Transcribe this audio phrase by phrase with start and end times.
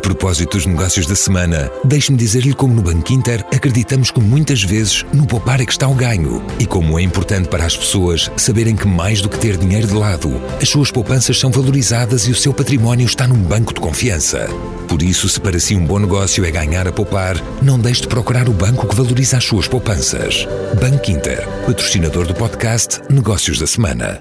[0.00, 5.04] propósito dos negócios da semana, deixe-me dizer-lhe como no Banco Inter acreditamos que muitas vezes
[5.12, 8.74] no poupar é que está o ganho e como é importante para as pessoas saberem
[8.74, 12.34] que mais do que ter dinheiro de lado, as suas poupanças são valorizadas e o
[12.34, 14.48] seu património está num banco de confiança.
[14.88, 18.08] Por isso, se para si um bom negócio é ganhar a poupar, não deixe de
[18.08, 20.48] procurar o banco que valoriza as suas poupanças.
[20.80, 24.20] Banco Inter, patrocinador do podcast Negócios da Semana.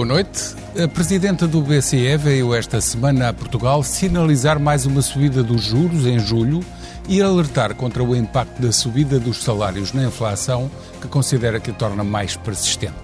[0.00, 0.56] Boa noite.
[0.82, 6.06] A presidenta do BCE veio esta semana a Portugal sinalizar mais uma subida dos juros
[6.06, 6.60] em julho
[7.06, 10.70] e alertar contra o impacto da subida dos salários na inflação,
[11.02, 12.94] que considera que a torna mais persistente.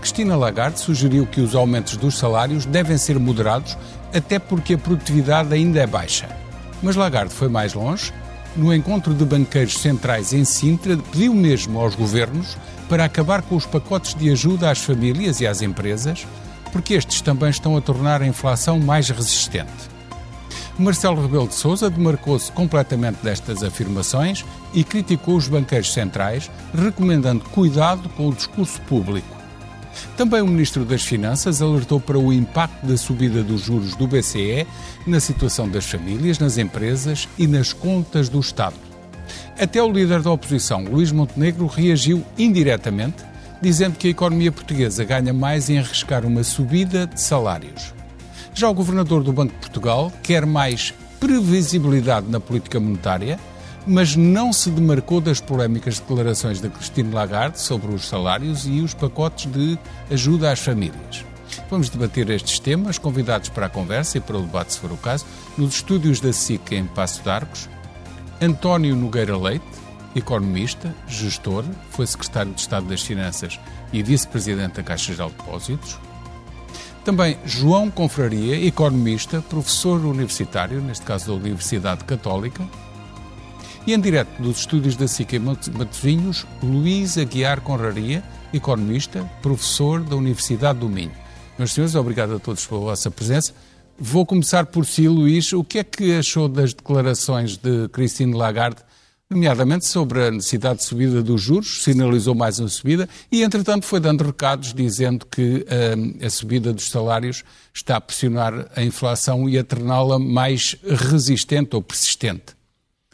[0.00, 3.76] Cristina Lagarde sugeriu que os aumentos dos salários devem ser moderados,
[4.14, 6.28] até porque a produtividade ainda é baixa.
[6.80, 8.14] Mas Lagarde foi mais longe.
[8.54, 12.56] No encontro de banqueiros centrais em Sintra, pediu mesmo aos governos
[12.90, 16.26] para acabar com os pacotes de ajuda às famílias e às empresas,
[16.72, 19.70] porque estes também estão a tornar a inflação mais resistente.
[20.76, 28.08] Marcelo Rebelo de Sousa demarcou-se completamente destas afirmações e criticou os banqueiros centrais, recomendando cuidado
[28.10, 29.36] com o discurso público.
[30.16, 34.66] Também o Ministro das Finanças alertou para o impacto da subida dos juros do BCE
[35.06, 38.89] na situação das famílias, nas empresas e nas contas do Estado.
[39.58, 43.24] Até o líder da oposição, Luís Montenegro, reagiu indiretamente,
[43.60, 47.92] dizendo que a economia portuguesa ganha mais em arriscar uma subida de salários.
[48.54, 53.38] Já o governador do Banco de Portugal quer mais previsibilidade na política monetária,
[53.86, 58.94] mas não se demarcou das polémicas declarações de Christine Lagarde sobre os salários e os
[58.94, 59.78] pacotes de
[60.10, 61.24] ajuda às famílias.
[61.70, 64.96] Vamos debater estes temas, convidados para a conversa e para o debate, se for o
[64.96, 65.24] caso,
[65.56, 67.68] nos estúdios da SIC em Passo de Arcos,
[68.42, 69.66] António Nogueira Leite,
[70.16, 73.60] economista, gestor, foi secretário de Estado das Finanças
[73.92, 75.98] e vice-presidente da Caixa Geral de Depósitos.
[77.04, 82.66] Também João Confraria, economista, professor universitário, neste caso da Universidade Católica.
[83.86, 88.24] E em direto dos estúdios da SIC em Matosinhos, Luís Aguiar Conraria,
[88.54, 91.12] economista, professor da Universidade do Minho.
[91.58, 93.52] Meus senhores, obrigado a todos pela vossa presença.
[94.02, 95.52] Vou começar por si, Luís.
[95.52, 98.80] O que é que achou das declarações de Christine Lagarde,
[99.28, 101.82] nomeadamente sobre a necessidade de subida dos juros?
[101.82, 106.88] Sinalizou mais uma subida e, entretanto, foi dando recados dizendo que uh, a subida dos
[106.88, 107.44] salários
[107.74, 112.56] está a pressionar a inflação e a torná-la mais resistente ou persistente.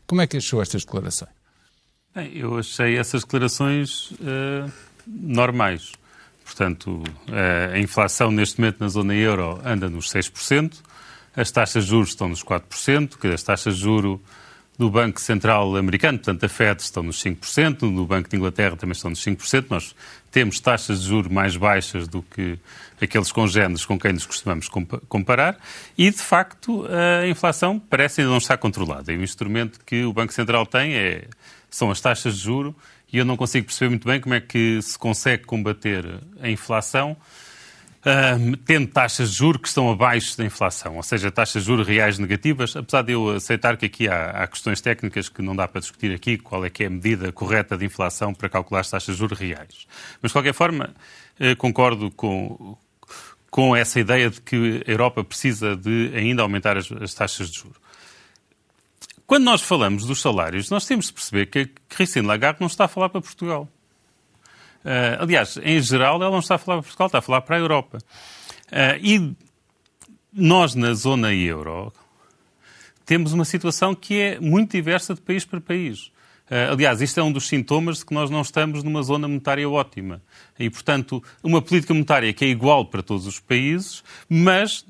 [0.06, 1.32] Como é que achou estas declarações?
[2.14, 4.70] Bem, eu achei essas declarações uh,
[5.04, 5.91] normais.
[6.46, 7.02] Portanto,
[7.72, 10.74] a inflação neste momento na zona euro anda nos 6%,
[11.34, 14.20] as taxas de juros estão nos 4%, que as taxas de juros
[14.78, 18.92] do Banco Central Americano, portanto a Fed, estão nos 5%, no Banco de Inglaterra também
[18.92, 19.66] estão nos 5%.
[19.70, 19.94] Nós
[20.30, 22.58] temos taxas de juros mais baixas do que
[23.00, 24.68] aqueles congêneres com quem nos costumamos
[25.08, 25.58] comparar
[25.98, 29.12] e, de facto, a inflação parece ainda não estar controlada.
[29.12, 31.24] E o instrumento que o Banco Central tem é,
[31.68, 32.74] são as taxas de juros
[33.12, 36.04] e eu não consigo perceber muito bem como é que se consegue combater
[36.40, 37.16] a inflação
[38.06, 41.86] uh, tendo taxas de juros que estão abaixo da inflação, ou seja, taxas de juros
[41.86, 45.66] reais negativas, apesar de eu aceitar que aqui há, há, questões técnicas que não dá
[45.66, 48.90] para discutir aqui, qual é que é a medida correta de inflação para calcular as
[48.90, 49.86] taxas de juros reais.
[50.22, 50.94] Mas, de qualquer forma,
[51.40, 52.76] uh, concordo com,
[53.50, 57.58] com essa ideia de que a Europa precisa de ainda aumentar as, as taxas de
[57.58, 57.85] juros.
[59.26, 62.88] Quando nós falamos dos salários, nós temos de perceber que Christine Lagarde não está a
[62.88, 63.69] falar para Portugal.
[64.84, 67.56] Uh, aliás, em geral, ela não está a falar para Portugal, está a falar para
[67.56, 67.98] a Europa.
[68.69, 69.36] Uh, e
[70.32, 71.92] nós, na zona euro,
[73.04, 76.06] temos uma situação que é muito diversa de país para país.
[76.48, 79.69] Uh, aliás, isto é um dos sintomas de que nós não estamos numa zona monetária
[79.69, 80.22] ótima.
[80.56, 84.86] E, portanto, uma política monetária que é igual para todos os países, mas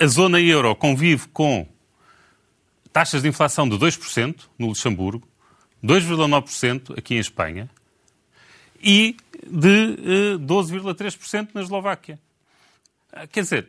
[0.00, 1.68] a zona euro convive com
[2.96, 5.28] taxas de inflação de 2% no Luxemburgo,
[5.84, 7.68] 2,9% aqui em Espanha
[8.82, 12.18] e de 12,3% eh, na Eslováquia.
[13.12, 13.68] Ah, quer dizer,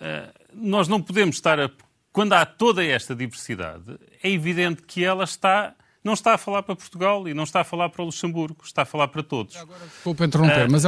[0.00, 1.70] ah, nós não podemos estar a.
[2.10, 6.74] Quando há toda esta diversidade, é evidente que ela está não está a falar para
[6.74, 9.56] Portugal e não está a falar para o Luxemburgo, está a falar para todos.
[9.56, 10.84] Agora, desculpa interromper, uh, mas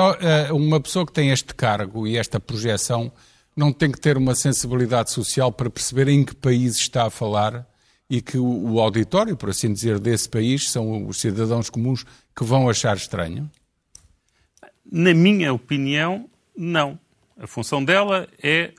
[0.50, 3.12] uma pessoa que tem este cargo e esta projeção
[3.56, 7.66] não tem que ter uma sensibilidade social para perceber em que país está a falar
[8.08, 12.04] e que o, auditório, por assim dizer, desse país são os cidadãos comuns
[12.36, 13.50] que vão achar estranho?
[14.90, 16.98] Na minha opinião, não.
[17.38, 18.72] A função dela é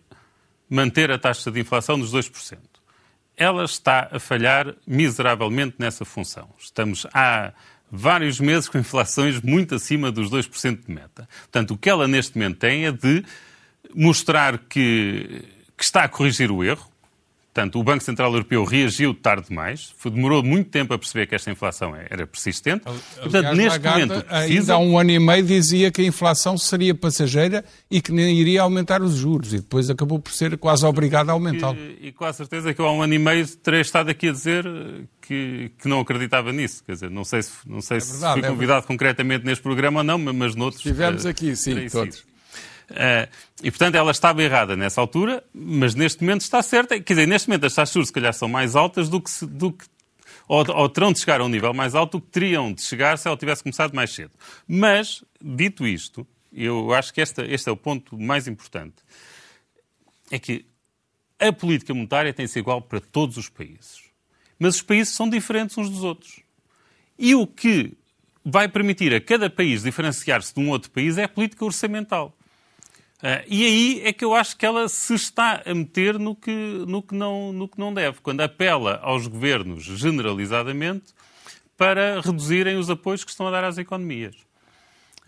[0.69, 2.57] manter a taxa de inflação nos 2%.
[3.35, 6.49] Ela está a falhar miseravelmente nessa função.
[6.57, 7.51] Estamos há
[7.91, 11.27] vários meses com inflações muito acima dos 2% de meta.
[11.41, 13.23] Portanto, o que ela neste momento tem é de
[13.95, 15.43] mostrar que,
[15.77, 16.87] que está a corrigir o erro,
[17.57, 21.49] Portanto, o Banco Central Europeu reagiu tarde demais, demorou muito tempo a perceber que esta
[21.49, 22.83] inflação é, era persistente.
[22.85, 24.59] Aliás, Portanto, neste Lagarde, momento, precisa...
[24.59, 28.37] ainda há um ano e meio dizia que a inflação seria passageira e que nem
[28.37, 31.79] iria aumentar os juros, e depois acabou por ser quase obrigado a aumentá-lo.
[31.79, 34.29] E, e, com a certeza que eu há um ano e meio terei estado aqui
[34.29, 34.63] a dizer
[35.19, 36.83] que, que não acreditava nisso.
[36.83, 39.63] Quer dizer, não sei se, não sei é verdade, se fui é convidado concretamente neste
[39.63, 40.85] programa ou não, mas noutros.
[40.85, 42.17] Estivemos uh, aqui, sim, todos.
[42.17, 42.26] Sido.
[42.89, 43.27] Uh,
[43.61, 46.99] e, portanto, ela estava errada nessa altura, mas neste momento está certa.
[46.99, 49.73] Quer dizer, neste momento as taxas se calhar, são mais altas do que, se, do
[49.73, 49.85] que
[50.47, 53.17] ou, ou, terão de chegar a um nível mais alto do que teriam de chegar
[53.17, 54.31] se ela tivesse começado mais cedo.
[54.67, 58.95] Mas, dito isto, eu acho que este é o ponto mais importante,
[60.31, 60.65] é que
[61.39, 64.05] a política monetária tem de ser igual para todos os países.
[64.57, 66.41] Mas os países são diferentes uns dos outros.
[67.19, 67.93] E o que
[68.43, 72.36] vai permitir a cada país diferenciar-se de um outro país é a política orçamental.
[73.17, 76.51] Uh, e aí é que eu acho que ela se está a meter no que,
[76.87, 81.05] no, que não, no que não deve, quando apela aos governos generalizadamente
[81.75, 84.35] para reduzirem os apoios que estão a dar às economias.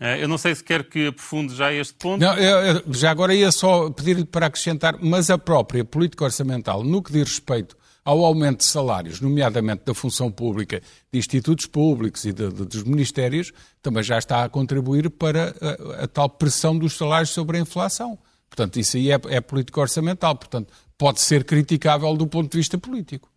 [0.00, 2.20] Uh, eu não sei se quer que aprofunde já este ponto.
[2.20, 6.84] Não, eu, eu, já agora ia só pedir-lhe para acrescentar, mas a própria política orçamental,
[6.84, 7.76] no que diz respeito
[8.10, 12.82] ao aumento de salários, nomeadamente da função pública, de institutos públicos e de, de, dos
[12.82, 17.60] ministérios, também já está a contribuir para a, a, tal pressão dos salários sobre a
[17.60, 18.18] inflação.
[18.48, 20.34] Portanto, isso aí é, é política orçamental.
[20.34, 23.30] Portanto, pode ser criticável do ponto de vista político.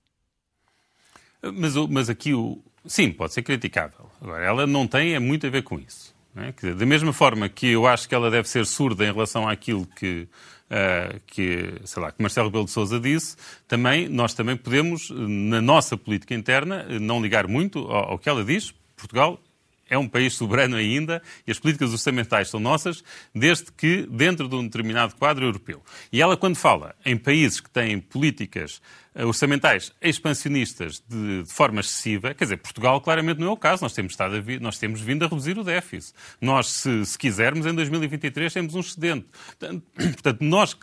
[1.54, 2.60] Mas, mas aqui, o...
[2.88, 4.10] sim, pode ser criticável.
[4.20, 6.16] Agora, ela não tem é muito a ver com isso.
[6.36, 6.52] É?
[6.52, 9.86] Dizer, da mesma forma que eu acho que ela deve ser surda em relação àquilo
[9.86, 10.28] que
[10.74, 13.36] uh, que, sei lá, que Marcelo Rebelo de Sousa disse,
[13.68, 18.44] também, nós também podemos, na nossa política interna, não ligar muito ao, ao que ela
[18.44, 18.74] diz.
[18.96, 19.40] Portugal
[19.94, 23.04] é um país soberano ainda e as políticas orçamentais são nossas,
[23.34, 25.84] desde que dentro de um determinado quadro europeu.
[26.12, 28.82] E ela, quando fala em países que têm políticas
[29.14, 33.84] eh, orçamentais expansionistas de, de, forma excessiva, quer dizer, Portugal claramente não é o caso,
[33.84, 36.14] nós temos, estado a nós temos vindo a reduzir o déficit.
[36.42, 39.28] Nós, se, se quisermos, em 2023 temos um excedente.
[39.60, 40.76] Portanto, nós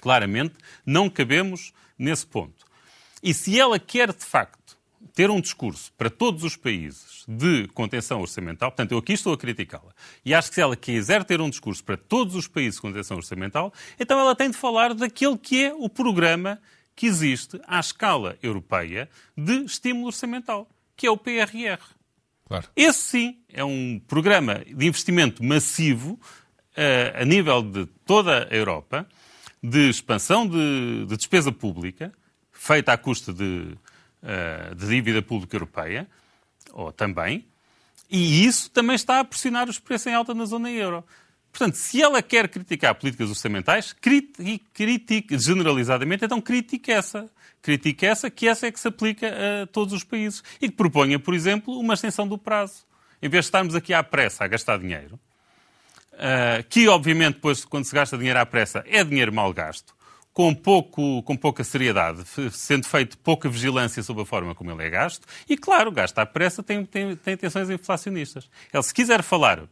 [0.00, 0.54] claramente
[0.84, 2.64] não cabemos nesse ponto.
[3.22, 4.65] E se ela quer, de facto,
[5.16, 9.38] ter um discurso para todos os países de contenção orçamental, portanto, eu aqui estou a
[9.38, 12.82] criticá-la, e acho que se ela quiser ter um discurso para todos os países de
[12.82, 16.60] contenção orçamental, então ela tem de falar daquele que é o programa
[16.94, 21.80] que existe à escala europeia de estímulo orçamental, que é o PRR.
[22.46, 22.68] Claro.
[22.76, 29.08] Esse sim é um programa de investimento massivo uh, a nível de toda a Europa,
[29.62, 32.12] de expansão de, de despesa pública,
[32.52, 33.76] feita à custa de,
[34.76, 36.06] de dívida pública europeia,
[36.72, 37.44] ou também,
[38.10, 41.04] e isso também está a pressionar os preços em alta na zona euro.
[41.50, 47.30] Portanto, se ela quer criticar políticas orçamentais, critique, critique generalizadamente, então critique essa.
[47.62, 49.28] Critique essa, que essa é que se aplica
[49.62, 50.44] a todos os países.
[50.60, 52.84] E que proponha, por exemplo, uma extensão do prazo.
[53.22, 55.18] Em vez de estarmos aqui à pressa a gastar dinheiro,
[56.12, 59.95] uh, que obviamente depois, quando se gasta dinheiro à pressa, é dinheiro mal gasto,
[60.36, 62.22] com, pouco, com pouca seriedade,
[62.52, 66.26] sendo feito pouca vigilância sobre a forma como ele é gasto, e claro, gasto à
[66.26, 68.46] pressa tem, tem, tem intenções inflacionistas.
[68.70, 69.62] Ele, se quiser falar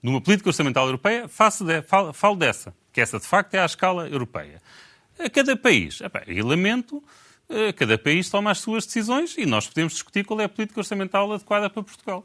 [0.00, 3.66] numa política orçamental europeia, faço de, falo, falo, dessa, que essa de facto é à
[3.66, 4.62] escala europeia.
[5.18, 5.98] A cada país,
[6.28, 7.02] e lamento,
[7.74, 11.32] cada país toma as suas decisões e nós podemos discutir qual é a política orçamental
[11.32, 12.24] adequada para Portugal.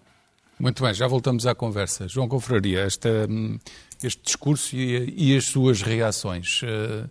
[0.60, 2.08] Muito bem, já voltamos à conversa.
[2.08, 3.58] João Confraria, esta, hum,
[4.04, 6.62] este discurso e, e, as suas reações.
[6.62, 7.10] Uh,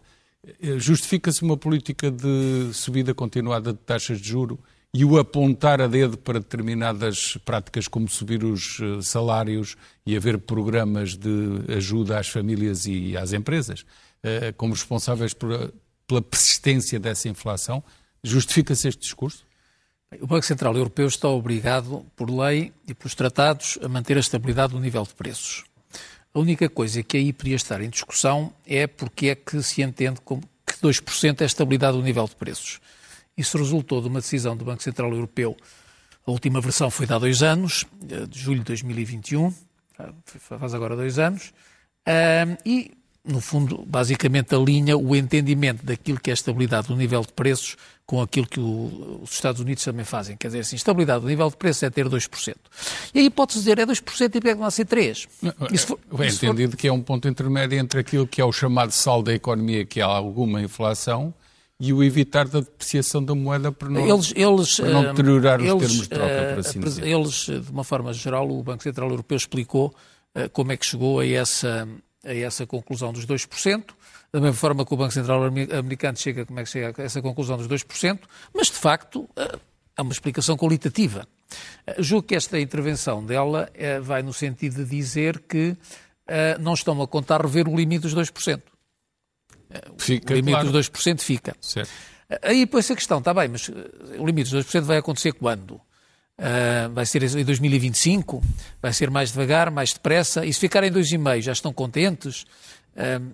[0.78, 4.58] Justifica-se uma política de subida continuada de taxas de juro
[4.94, 9.76] e o apontar a dedo para determinadas práticas, como subir os eh, salários
[10.06, 13.84] e haver programas de ajuda às famílias e às empresas,
[14.22, 17.84] eh, como responsáveis pela persistência dessa inflação,
[18.24, 19.44] justifica-se este discurso?
[20.20, 24.72] O Banco Central Europeu está obrigado, por lei e pelos tratados, a manter a estabilidade
[24.72, 25.64] do nível de preços.
[26.36, 30.20] A única coisa que aí poderia estar em discussão é porque é que se entende
[30.22, 32.78] como que 2% é a estabilidade do nível de preços.
[33.34, 35.56] Isso resultou de uma decisão do Banco Central Europeu.
[36.26, 39.50] A última versão foi de há dois anos, eh, de julho de 2021,
[40.26, 41.54] faz agora dois anos,
[42.66, 42.90] e
[43.24, 47.78] no fundo, basicamente alinha o entendimento daquilo que é a estabilidade do nível de preços
[48.06, 50.36] com aquilo que o, os Estados Unidos também fazem.
[50.36, 52.54] Quer dizer, assim, estabilidade do nível de preços é ter 2%.
[53.12, 55.26] E aí pode-se dizer, é 2% e porque é que não há ser 3%?
[55.72, 56.76] Isso for, é entendido for...
[56.76, 60.00] que é um ponto intermédio entre aquilo que é o chamado saldo da economia, que
[60.00, 61.34] há alguma inflação,
[61.80, 65.60] e o evitar da depreciação da moeda para não, eles, eles, para não eh, deteriorar
[65.60, 67.06] os termos de troca, por assim dizer.
[67.06, 69.92] Eles, de uma forma geral, o Banco Central Europeu explicou
[70.52, 71.88] como é que chegou a essa,
[72.24, 73.84] a essa conclusão dos 2%,
[74.36, 77.22] da mesma forma que o Banco Central americano chega, como é que chega a essa
[77.22, 78.18] conclusão dos 2%,
[78.54, 79.26] mas de facto
[79.96, 81.26] há uma explicação qualitativa.
[81.98, 83.70] Julgo que esta intervenção dela
[84.02, 85.74] vai no sentido de dizer que
[86.60, 88.60] não estão a contar rever o limite dos 2%.
[89.96, 90.70] Fica, o limite claro.
[90.70, 91.56] dos 2% fica.
[91.58, 91.90] Certo.
[92.42, 93.70] Aí depois a questão, está bem, mas
[94.18, 95.80] o limite dos 2% vai acontecer quando?
[96.38, 98.42] Uh, vai ser em 2025?
[98.82, 100.44] Vai ser mais devagar, mais depressa?
[100.44, 102.42] E se ficar em 2,5% já estão contentes?
[102.94, 103.32] Uh,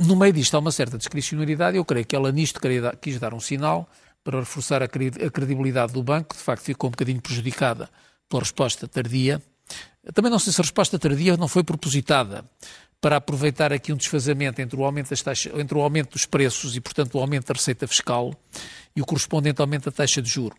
[0.00, 1.76] no meio disto há uma certa discricionariedade.
[1.76, 2.60] Eu creio que ela nisto
[3.00, 3.88] quis dar um sinal
[4.22, 7.90] para reforçar a credibilidade do banco, que de facto ficou um bocadinho prejudicada
[8.28, 9.42] pela resposta tardia.
[10.14, 12.44] Também não sei se a resposta tardia não foi propositada
[13.00, 16.74] para aproveitar aqui um desfazamento entre o aumento, das taxas, entre o aumento dos preços
[16.74, 18.34] e, portanto, o aumento da receita fiscal
[18.96, 20.56] e o correspondente aumento da taxa de juro.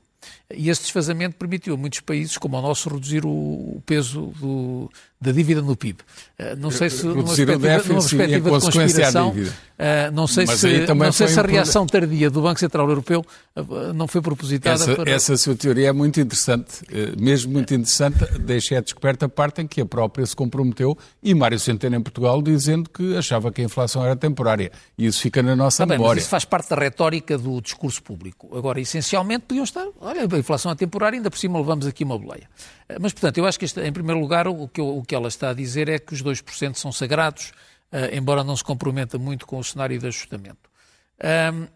[0.53, 4.91] E esse desfazamento permitiu a muitos países, como o nosso, reduzir o peso do,
[5.25, 5.99] da dívida no PIB.
[6.37, 10.85] Uh, não sei se, numa perspectiva, numa perspectiva de conspiração, uh, não sei Mas se,
[10.93, 11.87] não sei se a reação um...
[11.87, 15.11] tardia do Banco Central Europeu uh, não foi propositada essa, para...
[15.11, 16.81] Essa sua teoria é muito interessante,
[17.17, 21.33] mesmo muito interessante, deixa a descoberta a parte em que a própria se comprometeu, e
[21.33, 24.71] Mário Centeno em Portugal, dizendo que achava que a inflação era temporária.
[24.97, 26.17] E isso fica na nossa tá bem, memória.
[26.17, 28.55] Mas isso faz parte da retórica do discurso público.
[28.55, 29.85] Agora, essencialmente, podiam estar...
[29.99, 32.47] Olha, a inflação é temporária, ainda por cima levamos aqui uma boleia.
[33.01, 35.49] Mas, portanto, eu acho que, este, em primeiro lugar, o que, o que ela está
[35.49, 37.51] a dizer é que os 2% são sagrados,
[37.91, 40.69] uh, embora não se comprometa muito com o cenário de ajustamento.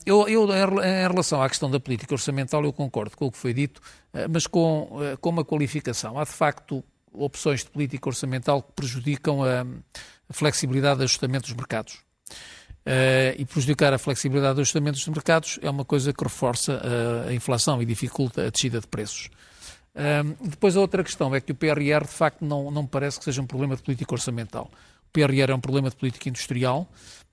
[0.05, 3.53] Eu, eu, em relação à questão da política orçamental, eu concordo com o que foi
[3.53, 3.79] dito,
[4.13, 4.89] uh, mas com,
[5.19, 6.19] com uma qualificação.
[6.19, 9.65] Há, de facto, opções de política orçamental que prejudicam a,
[10.31, 11.97] flexibilidade de ajustamento dos mercados.
[13.37, 16.79] E prejudicar a flexibilidade de ajustamento dos mercados é uma coisa que reforça
[17.27, 19.29] a inflação e dificulta a descida de preços.
[19.99, 23.25] Um, depois a outra questão é que o PRR de facto não, não parece que
[23.25, 24.71] seja um problema de política orçamental.
[25.09, 26.89] O PRR é um problema de política industrial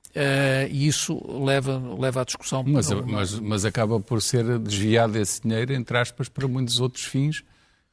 [0.08, 2.64] uh, e isso leva, leva à discussão.
[2.66, 7.44] Mas, mas, mas acaba por ser desviado esse dinheiro, entre aspas, para muitos outros fins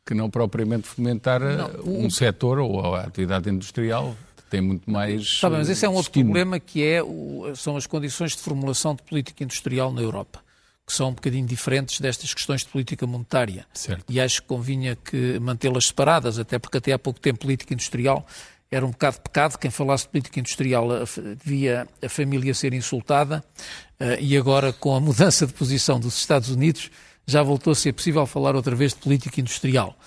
[0.04, 2.12] que não propriamente fomentar não, um o...
[2.12, 4.18] setor ou a atividade industrial
[4.50, 5.40] tem muito mais.
[5.40, 8.40] Tá bem, mas esse é um outro problema que é o, são as condições de
[8.40, 10.42] formulação de política industrial na Europa
[10.86, 13.66] que são um bocadinho diferentes destas questões de política monetária.
[13.74, 14.06] Certo.
[14.10, 18.26] E acho que convinha que mantê-las separadas, até porque até há pouco tempo política industrial
[18.70, 19.58] era um bocado pecado.
[19.58, 20.88] Quem falasse de política industrial
[21.44, 23.44] via a família ser insultada
[24.00, 26.90] uh, e agora com a mudança de posição dos Estados Unidos
[27.26, 29.98] já voltou a ser possível falar outra vez de política industrial.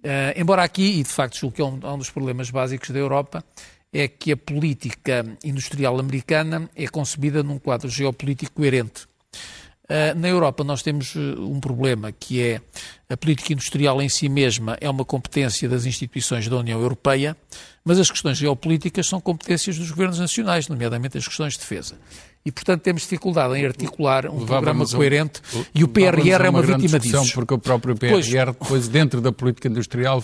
[0.00, 2.98] Uh, embora aqui, e de facto julgo que é um, um dos problemas básicos da
[2.98, 3.44] Europa,
[3.92, 9.06] é que a política industrial americana é concebida num quadro geopolítico coerente.
[9.84, 12.60] Uh, na Europa nós temos uh, um problema que é
[13.08, 17.36] a política industrial em si mesma é uma competência das instituições da União Europeia,
[17.84, 21.96] mas as questões geopolíticas são competências dos governos nacionais, nomeadamente as questões de defesa.
[22.46, 25.40] E, portanto, temos dificuldade em articular um programa coerente
[25.74, 27.32] e o PRR é uma, vítima disso.
[27.34, 30.22] Porque o próprio PRR, pois, depois, dentro da política industrial,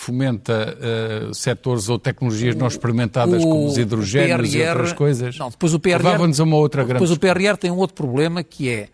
[0.00, 5.36] fomenta uh, setores ou tecnologias não experimentadas o, como os hidrogénios PRR, e outras coisas.
[5.36, 7.04] Não, depois o PRR, Levava-nos a uma outra grande...
[7.04, 8.88] Depois o PRR tem um outro problema que é,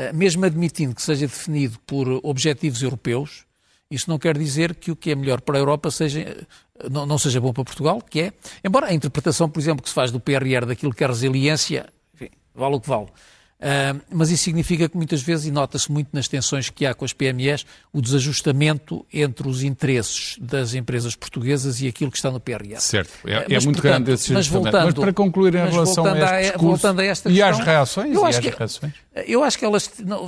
[0.00, 3.44] uh, mesmo admitindo que seja definido por objetivos europeus,
[3.90, 6.46] isso não quer dizer que o que é melhor para a Europa seja,
[6.82, 8.32] uh, não, não, seja bom para Portugal, que é,
[8.64, 12.30] embora a interpretação, por exemplo, que se faz do PRR daquilo que é resiliência, enfim,
[12.54, 13.08] vale o que vale.
[13.58, 17.06] Uh, mas isso significa que muitas vezes, e nota-se muito nas tensões que há com
[17.06, 22.38] as PMEs, o desajustamento entre os interesses das empresas portuguesas e aquilo que está no
[22.38, 22.78] PRR.
[22.78, 25.70] Certo, é, uh, mas, é muito portanto, grande esse mas, voltando, mas para concluir em
[25.70, 28.92] relação a este discurso, voltando a esta questão, e às reações, eu acho, que, reações?
[29.26, 29.78] eu acho que ela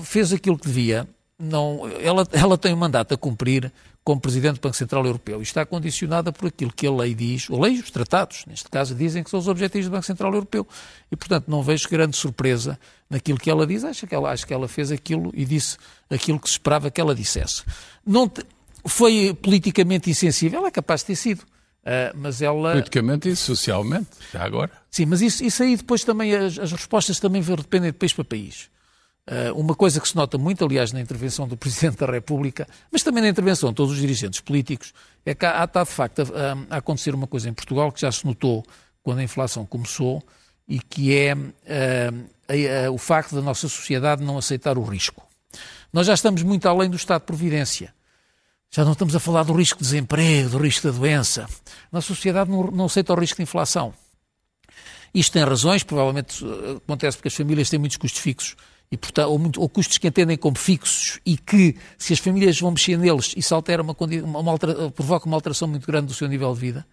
[0.03, 1.07] fez aquilo que devia,
[1.39, 3.71] não, ela, ela tem um mandato a cumprir,
[4.09, 7.47] como Presidente do Banco Central Europeu e está condicionada por aquilo que a lei diz,
[7.51, 10.33] a lei e os tratados, neste caso, dizem que são os objetivos do Banco Central
[10.33, 10.67] Europeu.
[11.13, 13.85] E, portanto, não vejo grande surpresa naquilo que ela diz.
[13.85, 15.77] Acho que ela, acho que ela fez aquilo e disse
[16.09, 17.65] aquilo que se esperava que ela dissesse.
[18.07, 18.43] Não te,
[18.87, 21.41] foi politicamente insensível, é capaz de ter sido.
[21.41, 22.73] Uh, mas ela...
[22.73, 24.73] Politicamente e socialmente, já agora.
[24.91, 28.25] Sim, mas isso, isso aí depois também, as, as respostas também dependem de país para
[28.25, 28.71] país.
[29.29, 33.03] Uh, uma coisa que se nota muito, aliás, na intervenção do Presidente da República, mas
[33.03, 34.95] também na intervenção de todos os dirigentes políticos,
[35.27, 38.11] é que há, está de facto a, a, acontecer uma coisa em Portugal que já
[38.11, 38.65] se notou
[39.03, 40.23] quando a inflação começou,
[40.67, 45.27] e que é uh, o facto da nossa sociedade não aceitar o risco.
[45.93, 47.95] Nós já estamos muito além do estado de providência.
[48.71, 51.45] Já não estamos a falar do risco de desemprego, do risco da doença.
[51.45, 53.95] A nossa sociedade não, não aceita o risco de inflação.
[55.15, 58.57] Isto tem razões, provavelmente eh, acontece porque as famílias têm muitos custos fixos
[58.91, 62.59] e, portanto, ou, muito, ou, custos que entendem como fixos e que, se as famílias
[62.59, 66.15] vão mexer neles, isso altera uma, uma, uma altera, provoca uma alteração muito grande do
[66.15, 66.87] seu nível de vida.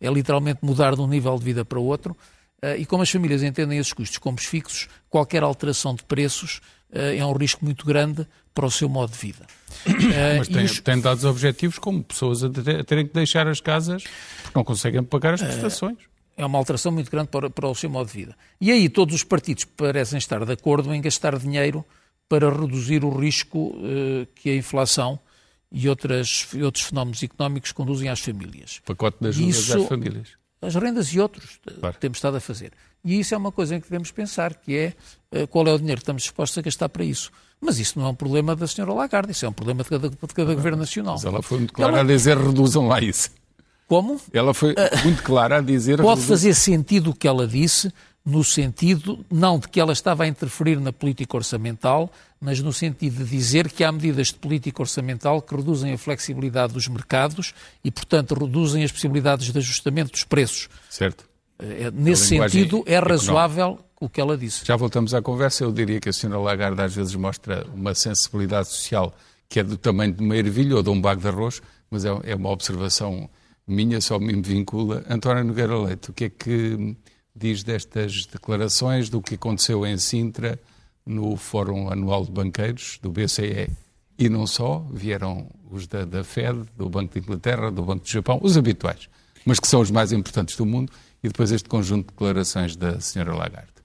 [0.00, 2.16] É literalmente mudar de um nível de vida para outro.
[2.62, 7.16] Uh, e como as famílias entendem esses custos como fixos, qualquer alteração de preços uh,
[7.16, 9.46] é um risco muito grande para o seu modo de vida.
[9.86, 10.80] Uh, Mas tem, os...
[10.80, 12.50] tem, dados objetivos como pessoas a,
[12.84, 14.04] terem que deixar as casas
[14.42, 15.98] porque não conseguem pagar as prestações.
[16.38, 18.36] É uma alteração muito grande para, para o seu modo de vida.
[18.60, 21.84] E aí todos os partidos parecem estar de acordo em gastar dinheiro
[22.28, 23.74] para reduzir o risco
[24.34, 25.18] que a inflação
[25.72, 28.80] e outras, outros fenómenos económicos conduzem às famílias.
[28.86, 31.96] Pacote ajudas Isso, às famílias as rendas e outros claro.
[31.98, 32.72] temos estado a fazer.
[33.04, 34.94] E isso é uma coisa em que devemos pensar, que é
[35.32, 37.30] uh, qual é o dinheiro que estamos dispostos a gastar para isso.
[37.60, 40.10] Mas isso não é um problema da senhora Lagarde, isso é um problema de cada,
[40.10, 41.14] de cada governo nacional.
[41.14, 42.00] Mas ela foi muito clara ela...
[42.02, 43.30] a dizer reduzam lá isso.
[43.88, 44.20] Como?
[44.32, 46.00] Ela foi uh, muito clara a dizer...
[46.00, 47.90] Pode fazer sentido o que ela disse,
[48.24, 53.24] no sentido, não de que ela estava a interferir na política orçamental, mas no sentido
[53.24, 57.90] de dizer que há medidas de política orçamental que reduzem a flexibilidade dos mercados e,
[57.90, 60.68] portanto, reduzem as possibilidades de ajustamento dos preços.
[60.90, 61.24] Certo.
[61.58, 63.88] É, nesse sentido, é razoável económica.
[64.00, 64.64] o que ela disse.
[64.64, 65.64] Já voltamos à conversa.
[65.64, 69.16] Eu diria que a senhora Lagarde às vezes mostra uma sensibilidade social
[69.48, 72.10] que é do tamanho de uma ervilha ou de um bago de arroz, mas é,
[72.24, 73.30] é uma observação
[73.68, 75.04] minha, só me vincula.
[75.08, 76.96] António Nogueira Leite, o que é que
[77.34, 80.58] diz destas declarações, do que aconteceu em Sintra
[81.06, 83.70] no Fórum Anual de Banqueiros do BCE.
[84.18, 88.10] E não só, vieram os da, da Fed, do Banco de Inglaterra, do Banco do
[88.10, 89.08] Japão, os habituais,
[89.44, 92.96] mas que são os mais importantes do mundo, e depois este conjunto de declarações da
[92.96, 93.34] Sra.
[93.34, 93.78] Lagarde.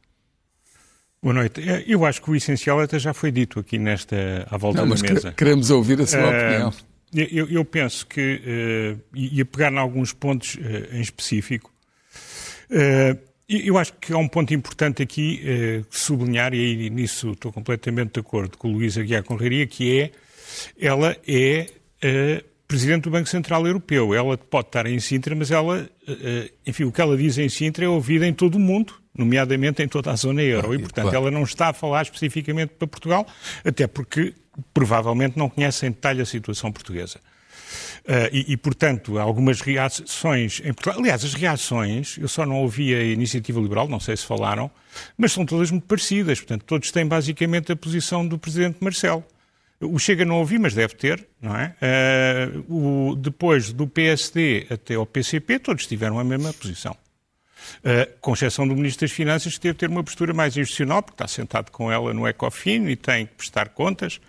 [1.22, 1.62] Boa noite.
[1.62, 4.94] É, eu acho que o essencial até já foi dito aqui nesta à volta não,
[4.94, 5.32] da mesa.
[5.32, 6.74] Queremos ouvir a sua uh, opinião.
[7.14, 11.72] Eu, eu, penso que, uh, e a pegar em alguns pontos uh, em específico,
[12.72, 13.18] uh,
[13.48, 18.20] eu acho que há um ponto importante aqui sublinhar, e aí nisso estou completamente de
[18.22, 20.12] acordo com o Luís Aguiar Conraria, que é,
[20.80, 21.68] ela é
[22.68, 24.16] Presidente do Banco Central Europeu.
[24.16, 25.88] Ela pode estar em Sintra, mas ela,
[26.66, 29.88] enfim, o que ela diz em Sintra é ouvido em todo o mundo, nomeadamente em
[29.88, 30.72] toda a zona euro.
[30.72, 31.18] Ah, e, portanto, claro.
[31.18, 33.28] ela não está a falar especificamente para Portugal,
[33.64, 34.34] até porque
[34.74, 37.20] provavelmente não conhece em detalhe a situação portuguesa.
[38.04, 41.00] Uh, e, e, portanto, algumas reações em Portugal.
[41.00, 44.70] Aliás, as reações, eu só não ouvi a iniciativa liberal, não sei se falaram,
[45.18, 46.40] mas são todas muito parecidas.
[46.40, 49.24] Portanto, todos têm basicamente a posição do Presidente Marcelo.
[49.80, 51.76] O Chega não ouvi, mas deve ter, não é?
[52.70, 56.96] Uh, o, depois do PSD até ao PCP, todos tiveram a mesma posição.
[57.84, 61.02] Uh, com exceção do Ministro das Finanças, que teve de ter uma postura mais institucional,
[61.02, 64.20] porque está sentado com ela no Ecofin e tem que prestar contas.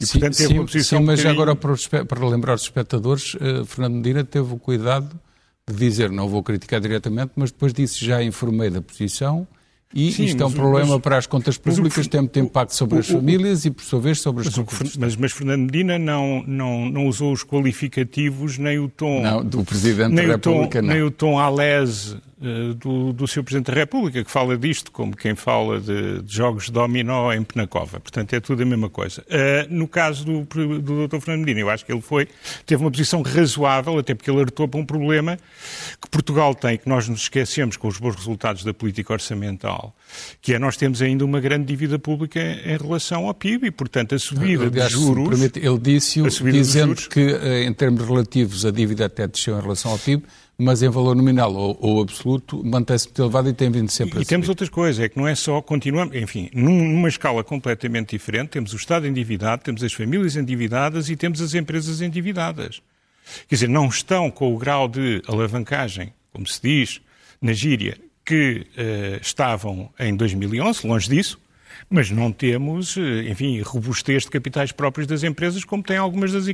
[0.00, 0.98] E, sim, portanto, teve sim, uma posição.
[0.98, 1.42] Sim, mas bocadinho...
[1.42, 5.18] agora, para, para lembrar os espectadores, uh, Fernando Medina teve o cuidado
[5.66, 9.46] de dizer, não vou criticar diretamente, mas depois disse já informei da posição
[9.94, 12.74] e Sim, isto é um problema mas, para as contas públicas, o, tem muito impacto
[12.74, 15.98] sobre o, as famílias e, por sua vez, sobre as mas, mas, mas Fernando Medina
[15.98, 19.22] não, não, não usou os qualificativos, nem o tom...
[19.22, 20.94] Não, do Presidente da República, tom, não.
[20.94, 23.42] Nem o tom alese uh, do, do Sr.
[23.42, 27.42] Presidente da República, que fala disto como quem fala de, de jogos de dominó em
[27.42, 27.98] Penacova.
[27.98, 29.22] Portanto, é tudo a mesma coisa.
[29.22, 30.42] Uh, no caso do,
[30.80, 31.18] do Dr.
[31.20, 32.28] Fernando Medina, eu acho que ele foi,
[32.66, 35.38] teve uma posição razoável, até porque ele alertou para um problema
[35.98, 39.77] que Portugal tem, que nós nos esquecemos com os bons resultados da política orçamental
[40.40, 44.14] que é nós temos ainda uma grande dívida pública em relação ao PIB e, portanto,
[44.14, 45.28] a subida Aliás, de juros...
[45.28, 49.92] Permite, ele disse-o dizendo que, eh, em termos relativos, a dívida até desceu em relação
[49.92, 50.24] ao PIB,
[50.58, 54.18] mas em valor nominal ou, ou absoluto mantém-se muito elevado e tem vindo sempre e,
[54.18, 58.10] a E temos outras coisas, é que não é só, continuamos, enfim, numa escala completamente
[58.10, 62.82] diferente, temos o Estado endividado, temos as famílias endividadas e temos as empresas endividadas.
[63.48, 67.00] Quer dizer, não estão com o grau de alavancagem, como se diz
[67.40, 67.96] na gíria,
[68.28, 71.40] que uh, estavam em 2011, longe disso,
[71.88, 76.44] mas não temos, eh, enfim, robustez de capitais próprios das empresas, como tem algumas das,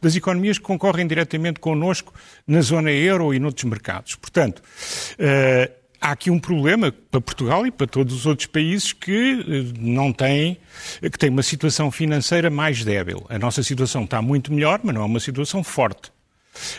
[0.00, 2.14] das economias que concorrem diretamente connosco
[2.46, 4.14] na zona euro e noutros mercados.
[4.14, 9.72] Portanto, uh, há aqui um problema para Portugal e para todos os outros países que
[9.80, 10.58] não têm,
[11.02, 13.26] que têm uma situação financeira mais débil.
[13.28, 16.12] A nossa situação está muito melhor, mas não é uma situação forte.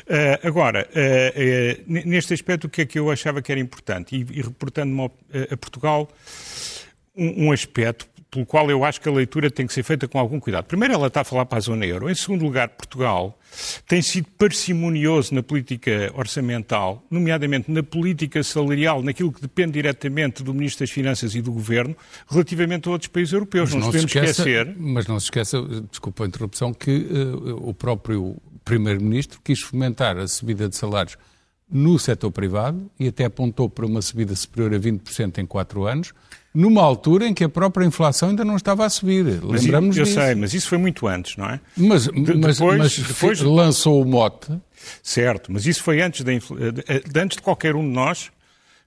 [0.06, 4.16] Uh, agora, uh, uh, neste aspecto, o que é que eu achava que era importante?
[4.16, 5.10] E, e reportando-me
[5.52, 6.10] a Portugal,
[7.16, 10.18] um, um, aspecto, pelo qual eu acho que a leitura tem que ser feita com
[10.18, 10.66] algum cuidado.
[10.66, 12.10] Primeiro, ela está a falar para a zona euro.
[12.10, 13.38] Em segundo lugar, Portugal
[13.86, 20.54] tem sido parcimonioso na política orçamental, nomeadamente na política salarial, naquilo que depende diretamente do
[20.54, 21.96] Ministro das Finanças e do Governo,
[22.30, 23.70] relativamente a outros países europeus.
[23.70, 24.76] Mas não, não podemos esqueça, esquecer.
[24.78, 28.38] Mas não se esqueça, desculpa a interrupção, que uh, o próprio
[28.72, 31.18] Primeiro-Ministro quis fomentar a subida de salários
[31.70, 36.14] no setor privado e até apontou para uma subida superior a 20% em quatro anos
[36.54, 39.24] numa altura em que a própria inflação ainda não estava a subir.
[39.44, 40.20] Lembramos Eu disso.
[40.20, 41.60] sei, mas isso foi muito antes, não é?
[41.76, 43.42] Mas, mas, depois, mas depois...
[43.42, 44.58] lançou o mote.
[45.04, 46.40] Certo, mas isso foi antes de,
[47.20, 48.32] antes de qualquer um de nós,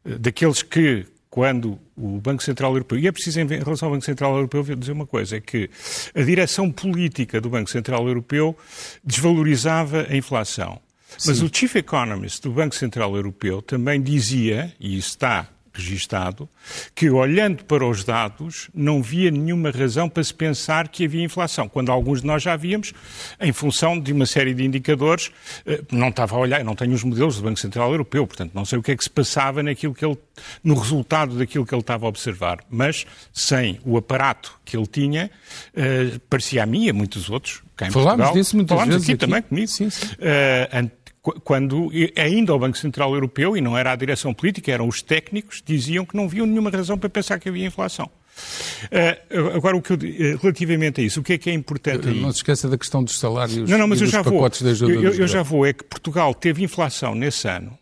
[0.05, 4.05] eh, daqueles que, quando o Banco Central Europeu, e é preciso em relação ao Banco
[4.05, 5.69] Central Europeu dizer uma coisa, é que
[6.15, 8.57] a direção política do Banco Central Europeu
[9.03, 10.79] desvalorizava a inflação.
[11.27, 11.45] Mas Sim.
[11.45, 16.49] o Chief Economist do Banco Central Europeu também dizia, e está registado,
[16.95, 21.69] que olhando para os dados não via nenhuma razão para se pensar que havia inflação,
[21.69, 22.93] quando alguns de nós já víamos,
[23.41, 25.33] em função de uma série de indicadores,
[25.67, 28.53] eh, não estava a olhar, eu não tenho os modelos do Banco Central Europeu, portanto
[28.55, 30.17] não sei o que é que se passava naquilo que ele,
[30.63, 35.31] no resultado daquilo que ele estava a observar, mas sem o aparato que ele tinha,
[35.75, 38.95] uh, parecia a mim e a muitos outros, cá em Falámos Portugal, disso muitas falámos
[38.95, 40.07] vezes aqui, aqui também comigo, sim, sim.
[40.07, 41.04] Uh,
[41.43, 45.63] quando ainda o Banco Central Europeu, e não era a direção política, eram os técnicos,
[45.65, 48.11] diziam que não viam nenhuma razão para pensar que havia inflação.
[48.85, 52.09] Uh, agora, o que eu, uh, relativamente a isso, o que é que é importante
[52.09, 52.21] aí?
[52.21, 54.61] Não se esqueça da questão dos salários não, não, mas e eu dos já pacotes
[54.61, 54.69] vou.
[54.69, 54.93] de ajuda.
[54.93, 55.65] Eu, eu já vou.
[55.65, 57.79] É que Portugal teve inflação nesse ano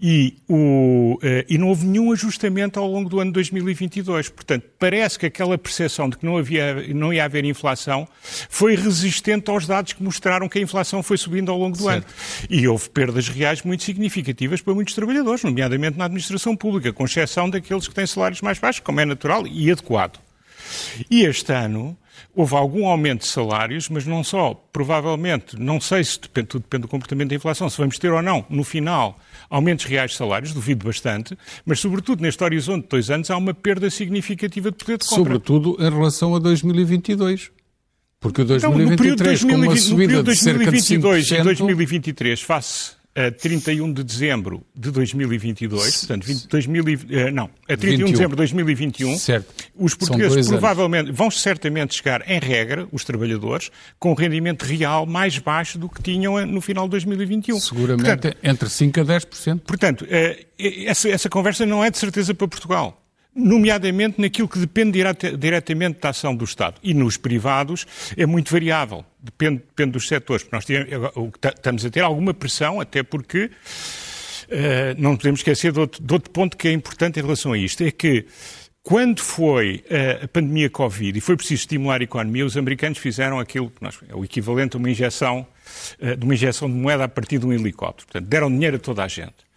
[0.00, 4.28] e, o, uh, e não houve nenhum ajustamento ao longo do ano 2022.
[4.28, 8.08] Portanto, parece que aquela percepção de que não, havia, não ia haver inflação
[8.48, 12.04] foi resistente aos dados que mostraram que a inflação foi subindo ao longo do certo.
[12.04, 12.46] ano.
[12.48, 17.48] E houve perdas reais muito significativas para muitos trabalhadores, nomeadamente na administração pública, com exceção
[17.48, 20.29] daqueles que têm salários mais baixos, como é natural e adequado.
[21.10, 21.96] E este ano
[22.34, 26.82] houve algum aumento de salários, mas não só, provavelmente, não sei se depende, tudo depende
[26.82, 30.52] do comportamento da inflação, se vamos ter ou não, no final, aumentos reais de salários,
[30.52, 34.98] duvido bastante, mas sobretudo neste horizonte de dois anos há uma perda significativa de poder
[34.98, 35.24] de compra.
[35.24, 37.50] Sobretudo em relação a 2022.
[38.20, 41.40] Porque o 2023, então, com uma subida de cerca de 5%...
[41.40, 47.76] e 2023, face a 31 de dezembro de 2022, portanto, 20, 2000, eh, não, a
[47.76, 48.06] 31 21.
[48.06, 49.52] de dezembro de 2021, certo.
[49.76, 51.18] os portugueses provavelmente anos.
[51.18, 56.00] vão certamente chegar, em regra, os trabalhadores, com um rendimento real mais baixo do que
[56.02, 57.58] tinham no final de 2021.
[57.58, 59.60] Seguramente portanto, entre 5% a 10%.
[59.60, 60.46] Portanto, eh,
[60.86, 62.99] essa, essa conversa não é de certeza para Portugal
[63.34, 64.98] nomeadamente naquilo que depende
[65.38, 66.76] diretamente da ação do Estado.
[66.82, 70.46] E nos privados é muito variável, depende, depende dos setores.
[70.50, 73.50] Nós estamos a ter alguma pressão, até porque uh,
[74.98, 77.82] não podemos esquecer de outro, de outro, ponto que é importante em relação a isto,
[77.84, 78.26] é que
[78.82, 83.38] quando foi uh, a pandemia Covid e foi preciso estimular a economia, os americanos fizeram
[83.38, 85.46] aquilo que nós, é o equivalente a uma injeção,
[86.00, 88.06] uh, de uma injeção de moeda a partir de um helicóptero.
[88.06, 89.48] Portanto, deram dinheiro a toda a gente.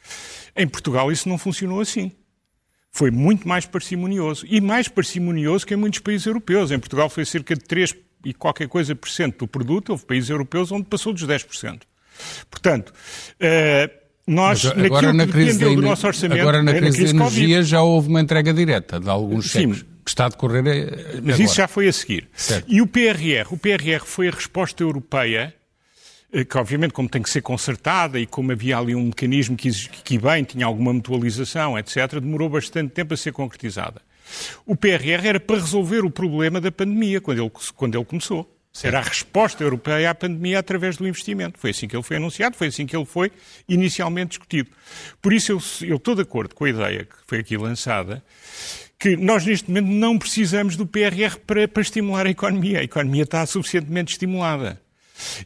[0.56, 2.12] Em Portugal isso não funcionou assim
[2.94, 4.46] foi muito mais parcimonioso.
[4.48, 6.72] E mais parcimonioso que em muitos países europeus.
[6.72, 9.90] Em Portugal foi cerca de 3 e qualquer coisa por cento do produto.
[9.90, 11.82] Houve países europeus onde passou dos 10%.
[12.52, 13.92] Portanto, uh,
[14.28, 16.40] nós, Mas agora na crise da, do nosso orçamento...
[16.40, 19.80] Agora na crise, crise da energia COVID, já houve uma entrega direta de alguns cheques.
[19.80, 21.44] Sim, que está a decorrer eh, Mas agora.
[21.44, 22.30] isso já foi a seguir.
[22.34, 22.66] Certo.
[22.72, 23.52] E o PRR?
[23.52, 25.63] O PRR foi a resposta europeia eh,
[26.50, 29.70] que obviamente como tem que ser consertada e como havia ali um mecanismo que,
[30.04, 34.02] que bem tinha alguma mutualização, etc., demorou bastante tempo a ser concretizada.
[34.66, 38.50] O PRR era para resolver o problema da pandemia, quando ele, quando ele começou.
[38.82, 41.60] Era a resposta europeia à pandemia através do investimento.
[41.60, 43.32] Foi assim que ele foi anunciado, foi assim que ele foi
[43.70, 44.72] inicialmente discutido.
[45.22, 48.24] Por isso eu, eu estou de acordo com a ideia que foi aqui lançada,
[48.98, 52.80] que nós neste momento não precisamos do PRR para, para estimular a economia.
[52.80, 54.82] A economia está suficientemente estimulada.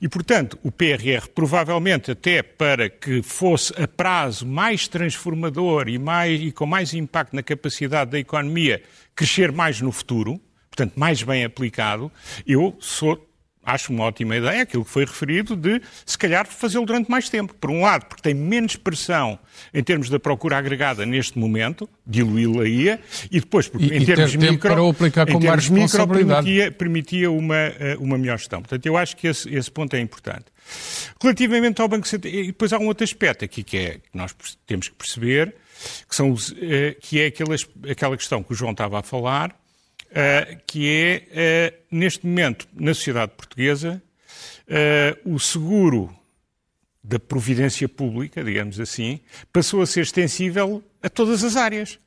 [0.02, 6.42] E, portanto, o PRR, provavelmente até para que fosse a prazo mais transformador e, mais,
[6.42, 8.82] e com mais impacto na capacidade da economia
[9.16, 12.12] crescer mais no futuro, portanto, mais bem aplicado,
[12.46, 13.27] eu sou
[13.68, 17.54] acho uma ótima ideia aquilo que foi referido de, se calhar, fazê-lo durante mais tempo.
[17.54, 19.38] Por um lado, porque tem menos pressão
[19.74, 24.32] em termos da procura agregada neste momento, diluí-la-ia, e depois, porque e, em e termos
[24.32, 28.62] ter micro, para aplicar com mais micro permitia, permitia uma, eh, uma melhor gestão.
[28.62, 30.46] Portanto, eu acho que esse, esse ponto é importante.
[31.22, 34.34] Relativamente ao Banco Central, e depois há um outro aspecto aqui que, é, que nós
[34.66, 35.54] temos que perceber,
[36.08, 37.56] que, são, eh, que é aquela,
[37.90, 39.54] aquela questão que o João estava a falar,
[40.12, 44.02] uh, que é, uh, neste momento, na sociedade portuguesa,
[44.68, 46.14] uh, o seguro
[47.04, 49.20] da providência pública, digamos assim,
[49.54, 51.98] passou a ser extensível a todas as áreas.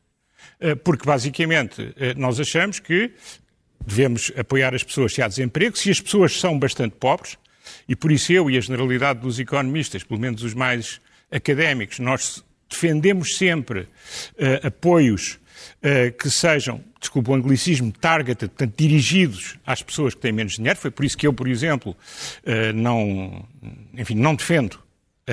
[0.85, 3.13] Porque, basicamente, nós achamos que
[3.87, 7.39] devemos apoiar as pessoas se há desemprego, se as pessoas são bastante pobres,
[7.89, 12.45] e por isso eu e a generalidade dos economistas, pelo menos os mais académicos, nós
[12.69, 15.39] defendemos sempre uh, apoios
[16.18, 20.79] que sejam, desculpa o anglicismo, targeted, portanto, dirigidos às pessoas que têm menos dinheiro.
[20.79, 21.96] Foi por isso que eu, por exemplo,
[22.44, 23.44] uh, não,
[23.96, 24.79] enfim, não defendo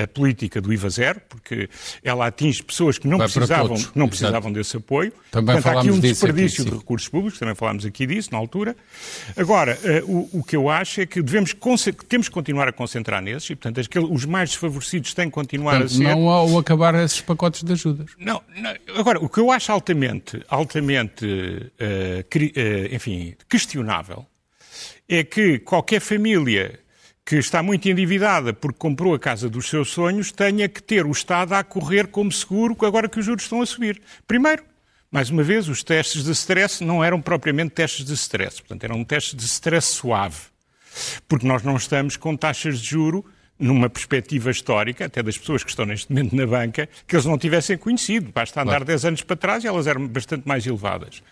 [0.02, 1.68] a política do IVA zero, porque
[2.02, 5.12] ela atinge pessoas que não precisavam, não precisavam desse apoio.
[5.30, 8.38] Também Portanto, há aqui um desperdício aqui, de recursos públicos, também falámos aqui disso na
[8.38, 8.76] altura.
[9.36, 11.54] Agora, uh, o, o, que eu acho é que devemos
[12.08, 15.78] temos que continuar a concentrar nesses e, portanto, aquele, os mais desfavorecidos têm que continuar
[15.78, 16.02] portanto, a ser.
[16.04, 18.10] Não ao acabar esses pacotes de ajudas.
[18.18, 24.26] Não, não agora, o que eu acho altamente, altamente, uh, cri, uh, enfim, questionável
[25.08, 26.78] é que qualquer família
[27.28, 31.10] que está muito endividada porque comprou a casa dos seus sonhos, tenha que ter o
[31.10, 34.00] Estado a correr como seguro agora que os juros estão a subir.
[34.26, 34.64] Primeiro,
[35.10, 39.04] mais uma vez, os testes de stress não eram propriamente testes de stress, portanto, eram
[39.04, 40.38] testes de stress suave.
[41.28, 43.22] Porque nós não estamos com taxas de juro
[43.58, 47.36] numa perspectiva histórica, até das pessoas que estão neste momento na banca, que eles não
[47.36, 48.32] tivessem conhecido.
[48.32, 48.84] Basta andar claro.
[48.86, 51.22] 10 anos para trás e elas eram bastante mais elevadas.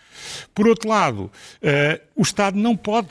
[0.55, 3.09] Por outro lado, uh, o Estado não pode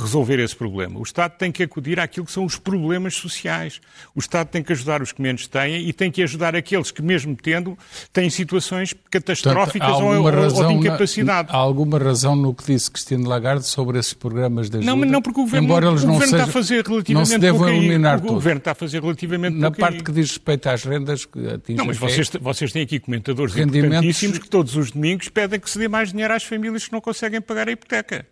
[0.00, 0.98] resolver esse problema.
[1.00, 3.80] O Estado tem que acudir àquilo que são os problemas sociais.
[4.14, 7.02] O Estado tem que ajudar os que menos têm e tem que ajudar aqueles que,
[7.02, 7.76] mesmo tendo,
[8.12, 11.48] têm situações catastróficas Portanto, ou, ou, de incapacidade.
[11.48, 14.90] Na, há alguma razão no que disse Cristina Lagarde sobre esses programas de ajuda?
[14.90, 17.14] Não, mas não, porque o Governo, Embora eles o governo seja, está a fazer relativamente
[17.14, 20.68] não se devam eliminar O Governo está a fazer relativamente Na parte que diz respeito
[20.68, 21.76] às rendas que atingem...
[21.76, 25.78] Não, mas vocês, vocês têm aqui comentadores importantíssimos que todos os domingos pedem que se
[25.78, 28.24] dê mais dinheiro às famílias que não conseguem pagar a hipoteca.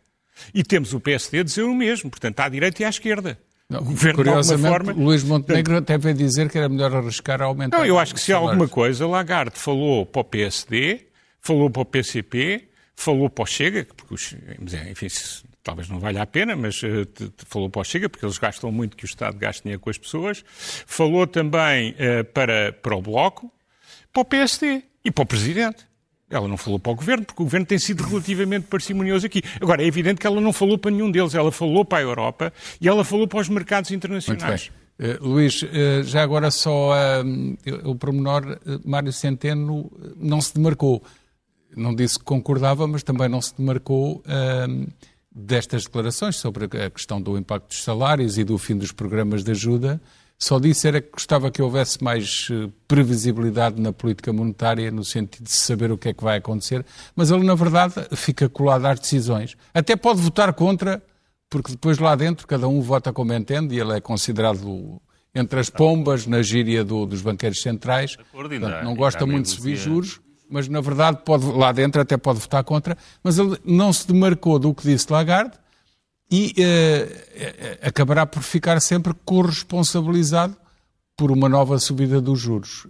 [0.55, 3.39] E temos o PSD a dizer o mesmo, portanto, à direita e à esquerda.
[3.69, 7.43] Não, o governo, curiosamente, forma, Luís Montenegro portanto, até veio dizer que era melhor arriscar
[7.43, 7.79] a aumentar.
[7.79, 11.07] Não, eu acho que se há alguma coisa, Lagarde falou para o PSD,
[11.41, 14.37] falou para o PCP, falou para o Chega, porque os,
[14.89, 15.09] enfim,
[15.65, 17.07] talvez não valha a pena, mas uh,
[17.49, 19.99] falou para o Chega, porque eles gastam muito que o Estado gaste dinheiro com as
[19.99, 23.53] pessoas, falou também uh, para, para o Bloco,
[24.13, 25.86] para o PSD e para o Presidente.
[26.29, 29.43] Ela não falou para o governo, porque o governo tem sido relativamente parcimonioso aqui.
[29.61, 31.35] Agora, é evidente que ela não falou para nenhum deles.
[31.35, 34.73] Ela falou para a Europa e ela falou para os mercados internacionais.
[34.99, 41.03] Uh, Luís, uh, já agora só uh, o pormenor, Mário Centeno não se demarcou.
[41.77, 44.23] Não disse que concordava, mas também não se demarcou
[45.31, 49.51] destas declarações sobre a questão do impacto dos salários e do fim dos programas de
[49.51, 50.01] ajuda.
[50.39, 55.45] Só disse era que gostava que houvesse mais eh, previsibilidade na política monetária, no sentido
[55.45, 59.01] de saber o que é que vai acontecer, mas ele, na verdade, fica colado às
[59.01, 59.57] decisões.
[59.73, 61.03] Até pode votar contra,
[61.49, 65.01] porque depois lá dentro cada um vota como entende e ele é considerado
[65.35, 68.17] entre as pombas na gíria do, dos banqueiros centrais.
[68.33, 70.21] Portanto, não gosta muito de subir juros,
[70.51, 74.59] mas na verdade pode, lá dentro até pode votar contra, mas ele não se demarcou
[74.59, 75.59] do que disse Lagarde
[76.31, 80.57] e uh, acabará por ficar sempre corresponsabilizado
[81.17, 82.87] por uma nova subida dos juros.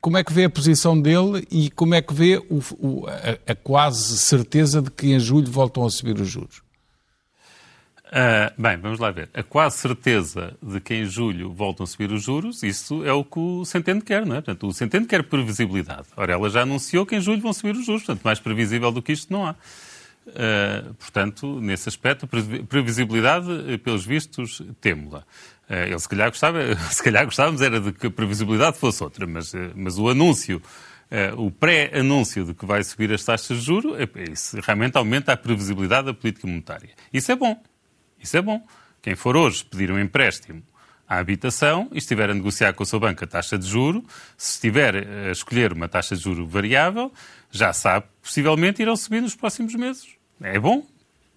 [0.00, 3.52] Como é que vê a posição dele e como é que vê o, o, a,
[3.52, 6.62] a, quase certeza de que em julho voltam a subir os juros?
[8.08, 9.28] Uh, bem, vamos lá ver.
[9.34, 13.22] A quase certeza de que em julho voltam a subir os juros, isso é o
[13.22, 14.40] que o Centeno quer, não é?
[14.40, 16.06] Portanto, o Centeno quer previsibilidade.
[16.16, 19.02] Ora, ela já anunciou que em julho vão subir os juros, portanto, mais previsível do
[19.02, 19.54] que isto não há.
[20.28, 22.28] Uh, portanto, nesse aspecto,
[22.68, 25.20] previsibilidade, eh, pelos vistos, temos-la.
[25.68, 26.58] Uh, ele se calhar, gostava,
[26.92, 30.60] se calhar gostávamos era de que a previsibilidade fosse outra, mas, uh, mas o anúncio,
[31.38, 33.96] o pré-anúncio de que vai subir as taxas de juros,
[34.30, 36.90] isso realmente aumenta a previsibilidade da política monetária.
[37.10, 37.58] Isso é bom.
[38.22, 38.62] Isso é bom.
[39.00, 40.62] Quem for hoje pedir um empréstimo
[41.08, 44.04] à habitação e estiver a negociar com o seu banco a taxa de juro,
[44.36, 44.96] se estiver
[45.28, 47.10] a escolher uma taxa de juro variável,
[47.50, 50.17] já sabe, possivelmente irão subir nos próximos meses.
[50.42, 50.84] É bom.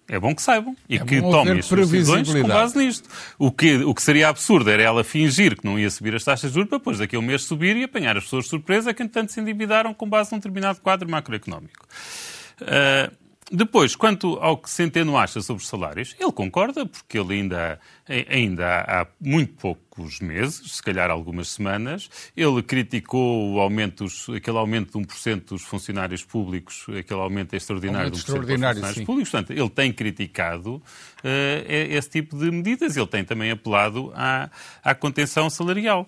[0.08, 3.08] É bom que saibam e é que tomem as suas decisões com base nisto.
[3.38, 6.50] O que, o que seria absurdo era ela fingir que não ia subir as taxas
[6.50, 8.92] de juros para depois daqui a um mês subir e apanhar as pessoas de surpresa
[8.92, 11.86] que, entanto, se endividaram com base num determinado quadro macroeconómico.
[12.60, 13.21] Uh,
[13.52, 17.78] depois, quanto ao que Centeno acha sobre os salários, ele concorda, porque ele ainda,
[18.30, 24.98] ainda há muito poucos meses, se calhar algumas semanas, ele criticou o aumento, aquele aumento
[24.98, 29.04] de 1% dos funcionários públicos, aquele aumento extraordinário aumento de 1% extraordinário, dos funcionários sim.
[29.04, 29.30] públicos.
[29.30, 30.82] Portanto, ele tem criticado uh,
[31.68, 34.50] esse tipo de medidas, ele tem também apelado à,
[34.82, 36.06] à contenção salarial.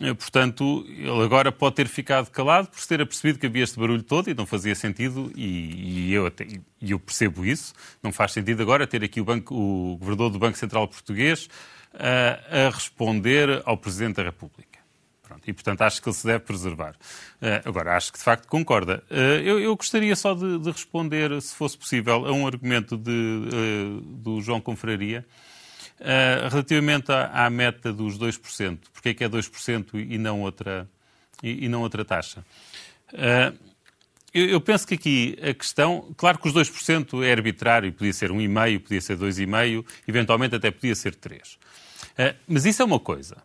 [0.00, 3.78] Eh, portanto, ele agora pode ter ficado calado por se ter apercebido que havia este
[3.78, 6.46] barulho todo e não fazia sentido, e, e eu, até,
[6.80, 10.56] eu percebo isso, não faz sentido agora ter aqui o, banco, o governador do Banco
[10.56, 11.48] Central Português
[11.94, 14.78] a, a responder ao Presidente da República.
[15.22, 16.92] Pronto, e, portanto, acho que ele se deve preservar.
[16.92, 19.04] Uh, agora, acho que, de facto, concorda.
[19.10, 23.10] Uh, eu, eu, gostaria só de, de, responder, se fosse possível, a um argumento de,
[23.10, 25.26] uh, do João Confraria
[26.50, 28.78] relativamente à, à, meta dos 2%.
[28.92, 30.88] Porque é que é 2% e não outra,
[31.42, 32.44] e, e não outra taxa?
[34.34, 38.30] Eu, eu, penso que aqui a questão, claro que os 2% é arbitrário, podia ser
[38.30, 41.56] 1,5%, podia ser 2,5%, eventualmente até podia ser 3%.
[42.46, 43.36] mas isso é uma coisa.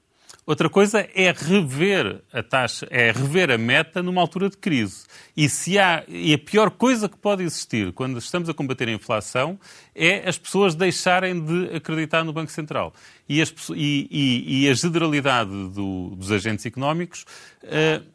[0.46, 5.06] Outra coisa é rever a taxa, é rever a meta numa altura de crise.
[5.38, 8.92] E, se há, e a pior coisa que pode existir quando estamos a combater a
[8.92, 9.58] inflação
[9.96, 12.94] é as pessoas deixarem de acreditar no Banco Central.
[13.28, 17.26] E, as, e, e, e a generalidade do, dos agentes económicos
[17.64, 18.13] uh,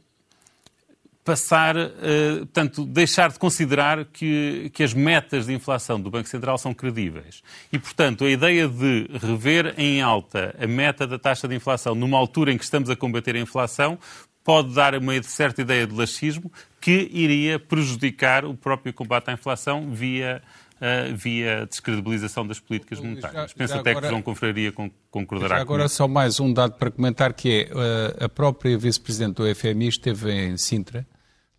[1.29, 1.91] passar, uh,
[2.38, 7.43] portanto, deixar de considerar que, que as metas de inflação do Banco Central são credíveis.
[7.71, 12.17] E, portanto, a ideia de rever em alta a meta da taxa de inflação numa
[12.17, 13.99] altura em que estamos a combater a inflação
[14.43, 19.93] pode dar uma certa ideia de laxismo que iria prejudicar o próprio combate à inflação
[19.93, 20.43] via
[20.79, 23.51] Uh, via descredibilização das políticas monetárias.
[23.51, 24.73] Já, Penso já até agora, que João Confraria
[25.11, 29.43] concordará com Agora só mais um dado para comentar, que é uh, a própria vice-presidente
[29.43, 31.05] do FMI esteve em Sintra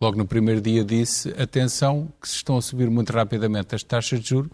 [0.00, 4.20] logo no primeiro dia disse, atenção, que se estão a subir muito rapidamente as taxas
[4.20, 4.50] de juros,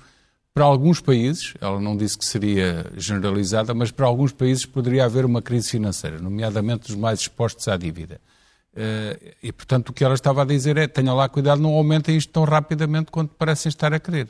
[0.53, 5.25] para alguns países, ela não disse que seria generalizada, mas para alguns países poderia haver
[5.25, 8.19] uma crise financeira, nomeadamente os mais expostos à dívida.
[8.75, 12.17] Eh, e, portanto, o que ela estava a dizer é, tenham lá cuidado, não aumentem
[12.17, 14.29] isto tão rapidamente quanto parecem estar a querer.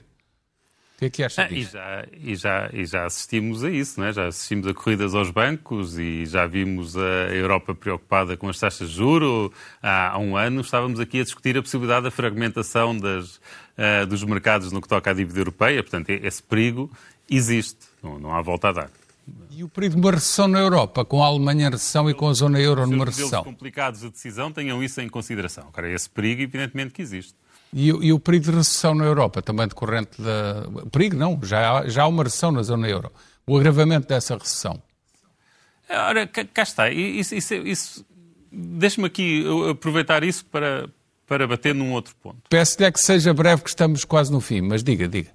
[0.96, 1.68] O que é que acha ah, disso?
[1.68, 4.14] E já, e, já, e já assistimos a isso, não é?
[4.14, 8.88] já assistimos a corridas aos bancos e já vimos a Europa preocupada com as taxas
[8.88, 9.50] de juros.
[9.82, 14.24] Há, há um ano estávamos aqui a discutir a possibilidade da fragmentação das, uh, dos
[14.24, 15.82] mercados no que toca à dívida europeia.
[15.82, 16.90] Portanto, esse perigo
[17.28, 18.90] existe, não, não há volta a dar.
[19.50, 22.26] E o perigo de uma recessão na Europa, com a Alemanha em recessão e com
[22.28, 23.40] a zona euro numa recessão?
[23.40, 25.66] Os complicados de decisão tenham isso em consideração.
[25.68, 27.35] Agora, esse perigo, evidentemente, que existe.
[27.72, 30.66] E, e, o perigo de recessão na Europa, também decorrente da.
[30.90, 33.12] Perigo não, já há, já há uma recessão na zona euro.
[33.46, 34.83] O agravamento dessa recessão.
[35.88, 36.90] Ora, cá está.
[36.90, 38.07] Isso, isso, isso
[38.59, 40.88] Deixe-me aqui aproveitar isso para,
[41.26, 42.38] para bater num outro ponto.
[42.48, 45.31] Peço-lhe é que seja breve, que estamos quase no fim, mas diga, diga.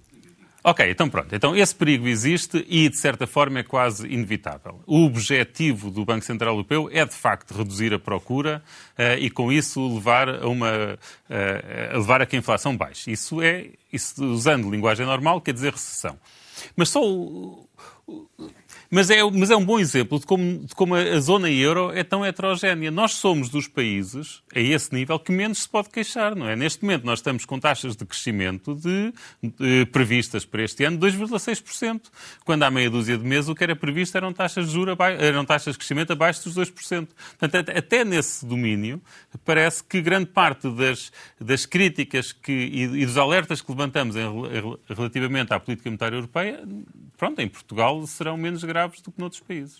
[0.64, 1.34] Ok, então pronto.
[1.34, 4.82] Então esse perigo existe e, de certa forma, é quase inevitável.
[4.86, 8.64] O objetivo do Banco Central Europeu é, de facto, reduzir a procura
[8.98, 13.12] uh, e, com isso, levar a, uma, uh, levar a que a inflação baixe.
[13.12, 16.16] Isso é, isso, usando linguagem normal, quer dizer recessão.
[16.76, 17.68] Mas só o,
[18.92, 22.04] mas é, mas é um bom exemplo de como, de como a zona euro é
[22.04, 22.92] tão heterogénea.
[22.92, 26.58] Nós somos dos países, a esse nível, que menos se pode queixar, não é?
[26.58, 32.02] Neste momento nós estamos com taxas de crescimento de, de previstas para este ano 2,6%,
[32.44, 35.46] quando há meia dúzia de meses o que era previsto eram taxas de juros, eram
[35.46, 37.08] taxas de crescimento abaixo dos 2%.
[37.40, 39.02] Portanto, até nesse domínio,
[39.46, 44.26] parece que grande parte das, das críticas que, e, e dos alertas que levantamos em,
[44.90, 46.62] relativamente à política monetária europeia,
[47.18, 49.80] pronto, em Portugal serão menos graves graves do que noutros países.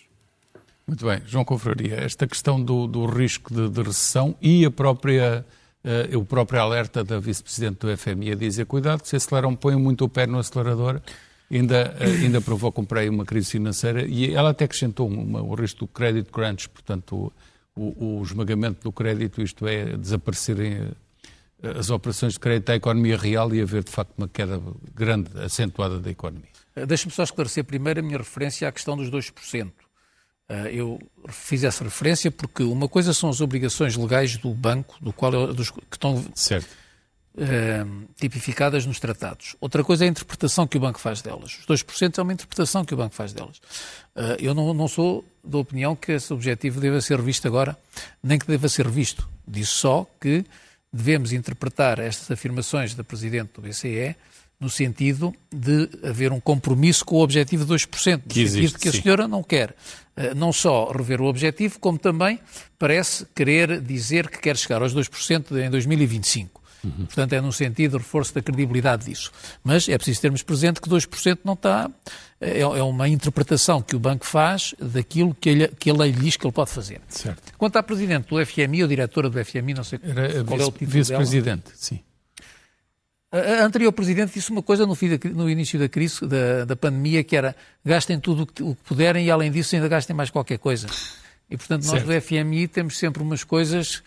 [0.86, 1.22] Muito bem.
[1.26, 5.44] João Confraria, esta questão do, do risco de, de, recessão e a própria,
[5.84, 10.04] uh, o próprio alerta da vice-presidente do FMI a dizer cuidado, se aceleram, põem muito
[10.04, 11.00] o pé no acelerador,
[11.50, 15.54] ainda, uh, ainda provocam para aí uma crise financeira e ela até acrescentou uma, o
[15.54, 17.32] risco do credit crunch, portanto
[17.76, 20.90] o, o, o esmagamento do crédito, isto é, desaparecerem
[21.62, 24.60] eh, as operações de crédito à economia real e haver de facto uma queda
[24.94, 26.51] grande, acentuada da economia.
[26.74, 29.72] Eh, deixe-me só esclarecer primeiro a minha referência à questão dos 2%.
[30.48, 35.12] Eh, eu fiz essa referência porque uma coisa são as obrigações legais do banco, do
[35.12, 36.82] qual, dos, que estão certo.
[37.34, 39.56] Uh, tipificadas nos tratados.
[39.58, 41.60] Outra coisa é a interpretação que o banco faz delas.
[41.60, 43.58] Os 2% é uma interpretação que o banco faz delas.
[44.38, 47.74] Eu não, não, sou da opinião que esse objetivo deva ser revisto agora,
[48.22, 49.26] nem que deva ser revisto.
[49.48, 50.44] Disse só que
[50.92, 54.14] devemos interpretar estas afirmações da Presidente do BCE
[54.62, 58.78] no sentido de haver um compromisso com o objetivo de 2%, no que existe, sentido
[58.80, 59.74] que a senhora não quer
[60.16, 62.38] eh, não só rever o objetivo, como também
[62.78, 66.62] parece querer dizer que quer chegar aos 2% em 2025.
[66.84, 67.06] Uhum.
[67.06, 69.32] Portanto, é no sentido de reforço da credibilidade disso.
[69.64, 71.90] Mas é preciso termos presente que 2% não está.
[72.40, 76.20] É, é, uma interpretação que o banco faz daquilo que, ele, que a lei lhe
[76.20, 77.00] diz que ele pode fazer.
[77.08, 77.52] Certo.
[77.56, 80.72] Quanto à Presidente do FMI, ou diretora do FMI, não sei Era qual é o
[80.72, 82.00] título Vice-Presidente, sim.
[83.32, 87.24] A anterior Presidente disse uma coisa no, da, no início da crise, da, da, pandemia,
[87.24, 90.28] que era gastem tudo o que, o que, puderem e, além disso, ainda gastem mais
[90.28, 90.86] qualquer coisa.
[91.48, 92.06] E, portanto, nós certo.
[92.06, 94.02] do FMI temos sempre umas coisas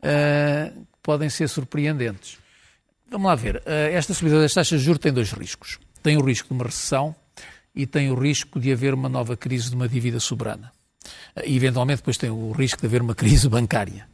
[0.00, 2.36] uh, que podem ser surpreendentes.
[3.10, 3.56] Vamos lá ver.
[3.56, 5.78] Uh, esta subida das taxas de juros tem dois riscos.
[6.02, 7.16] Tem o risco de uma recessão
[7.74, 10.70] e tem o risco de haver uma nova crise de uma dívida soberana.
[11.46, 14.06] E, eventualmente, depois tem o risco de haver uma crise bancária.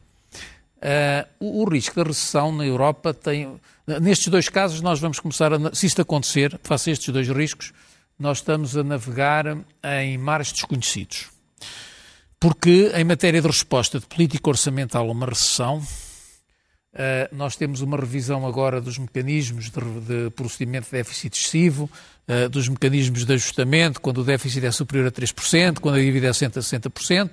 [0.83, 3.57] Uh, o, risco da recessão na Europa tem.
[4.01, 5.73] Nestes dois casos, nós vamos começar a.
[5.73, 7.71] Se isto acontecer, face a estes dois riscos,
[8.19, 9.45] nós estamos a navegar
[10.01, 11.29] em mares desconhecidos.
[12.37, 15.81] Porque, em matéria de resposta de política orçamental a uma recessão,
[16.93, 21.89] Uh, nós temos uma revisão agora dos mecanismos de, de procedimento de déficit excessivo,
[22.27, 26.27] uh, dos mecanismos de ajustamento, quando o déficit é superior a 3%, quando a dívida
[26.27, 27.31] é a 60%.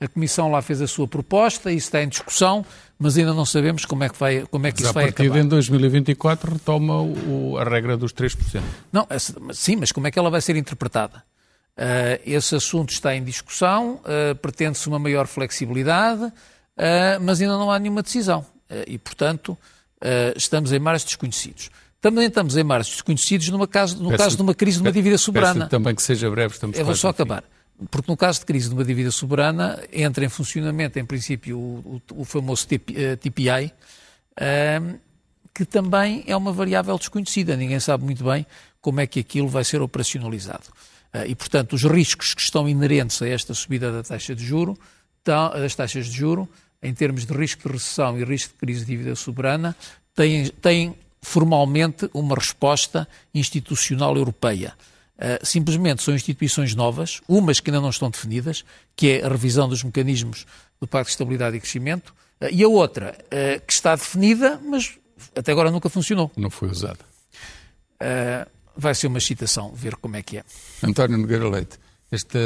[0.00, 2.64] A Comissão lá fez a sua proposta, isso está em discussão,
[2.98, 5.26] mas ainda não sabemos como é que, vai, como é que isso vai acabar.
[5.26, 8.62] A partir de 2024 retoma o, a regra dos 3%.
[8.90, 9.06] Não,
[9.52, 11.22] sim, mas como é que ela vai ser interpretada?
[11.76, 14.00] Uh, esse assunto está em discussão,
[14.40, 16.32] pretende-se uma maior flexibilidade,
[17.20, 18.46] mas ainda não há nenhuma decisão.
[18.72, 19.56] Eh, e, portanto,
[20.00, 21.70] eh, estamos em mares desconhecidos.
[22.00, 24.90] Também estamos em mares desconhecidos numa caso, no peço, caso de uma crise de uma
[24.90, 25.68] dívida soberana.
[25.68, 27.44] também que seja breve, estamos Eu vou só acabar.
[27.90, 32.02] Porque no caso de crise de uma dívida soberana, entra em funcionamento, em princípio, o,
[32.10, 33.72] o, o famoso TPI,
[34.40, 34.94] ehm,
[35.54, 37.56] que também é uma variável desconhecida.
[37.56, 38.46] Ninguém sabe muito bem
[38.80, 40.64] como é que aquilo vai ser operacionalizado.
[41.14, 44.78] Uh, e, portanto, os riscos que estão inerentes a esta subida da taxa de juro,
[45.24, 46.48] das taxas de juro,
[46.82, 49.76] em termos de risco de recessão e risco de crise de dívida soberana,
[50.14, 54.74] têm, têm formalmente uma resposta institucional europeia.
[55.16, 58.64] Uh, simplesmente são instituições novas, umas que ainda não estão definidas,
[58.96, 60.46] que é a revisão dos mecanismos
[60.80, 64.98] do Pacto de Estabilidade e Crescimento, uh, e a outra, uh, que está definida, mas
[65.36, 66.32] até agora nunca funcionou.
[66.36, 66.98] Não foi usada.
[68.76, 70.44] vai ser uma excitação ver como é que é.
[70.82, 71.78] António Nogueira Leite,
[72.10, 72.38] este,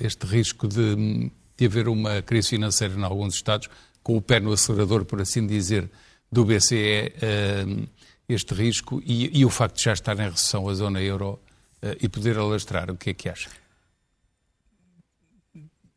[0.00, 3.68] este risco de de haver uma crise financeira em alguns Estados,
[4.02, 5.90] com o pé no acelerador, por assim dizer,
[6.30, 7.88] do BCE, uh,
[8.28, 11.40] este risco e, e, o facto de já estar em recessão a zona euro
[11.82, 12.90] uh, e poder alastrar.
[12.90, 13.50] O que é que acha?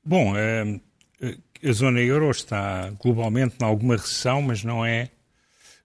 [0.03, 0.81] Bom, uh,
[1.67, 5.11] a zona euro está globalmente em alguma recessão, mas não é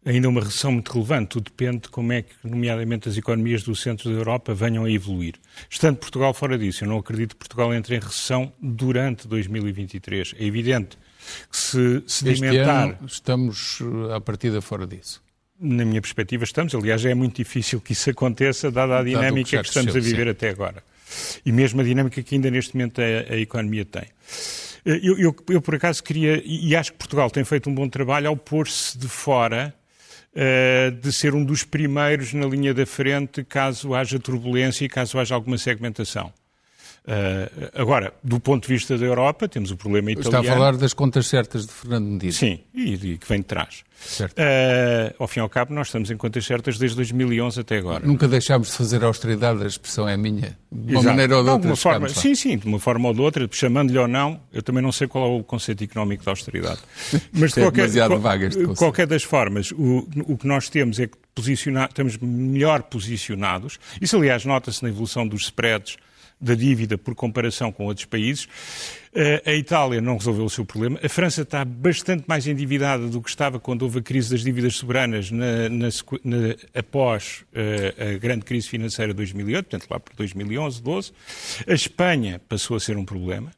[0.04, 1.28] ainda uma recessão muito relevante.
[1.28, 4.90] Tudo depende de como é que, nomeadamente, as economias do centro da Europa venham a
[4.90, 5.34] evoluir.
[5.68, 10.34] Estando Portugal fora disso, eu não acredito que Portugal entre em recessão durante 2023.
[10.38, 10.98] É evidente
[11.50, 12.88] que se sedimentar...
[12.88, 13.78] Este ano estamos
[14.14, 15.22] à partida fora disso.
[15.58, 16.74] Na minha perspectiva estamos.
[16.74, 20.16] Aliás, é muito difícil que isso aconteça, dada a dinâmica que, que, estamos cresceu, a
[20.16, 20.30] viver sim.
[20.30, 20.82] até agora.
[21.46, 24.04] E mesmo a dinâmica que ainda neste momento a, a economia tem.
[24.84, 28.28] Eu, eu, eu, por acaso, queria, e acho que Portugal tem feito um bom trabalho
[28.28, 29.74] ao pôr-se de fora
[31.00, 35.34] de ser um dos primeiros na linha da frente caso haja turbulência e caso haja
[35.34, 36.32] alguma segmentação.
[37.06, 40.42] Uh, agora, do ponto de vista da Europa, temos o problema italiano.
[40.42, 42.32] Está a falar das contas certas de Fernando Medina.
[42.32, 43.84] Sim, e, e que vem de trás.
[44.20, 48.06] Uh, ao fim e ao cabo, nós estamos em contas certas desde 2011 até agora.
[48.06, 50.56] Nunca deixámos de fazer austeridade, a expressão é minha.
[50.72, 51.04] De uma Exato.
[51.04, 51.76] maneira ou de outra.
[51.76, 54.90] Forma, sim, sim, de uma forma ou de outra, chamando-lhe ou não, eu também não
[54.90, 56.80] sei qual é o conceito económico da austeridade.
[57.34, 61.88] Mas de qualquer, qual, qualquer das formas, o, o que nós temos é que posicionar,
[61.90, 63.78] estamos melhor posicionados.
[64.00, 65.98] Isso, aliás, nota-se na evolução dos spreads
[66.44, 68.46] da dívida por comparação com outros países.
[69.14, 70.98] Eh, a Itália não resolveu o seu problema.
[71.02, 74.76] A França está bastante mais endividada do que estava quando houve a crise das dívidas
[74.76, 75.88] soberanas na, na,
[76.24, 76.38] na,
[76.74, 81.12] após uh, a grande crise financeira de 2008, portanto lá por 2011, 12.
[81.66, 83.52] A Espanha passou a ser um problema.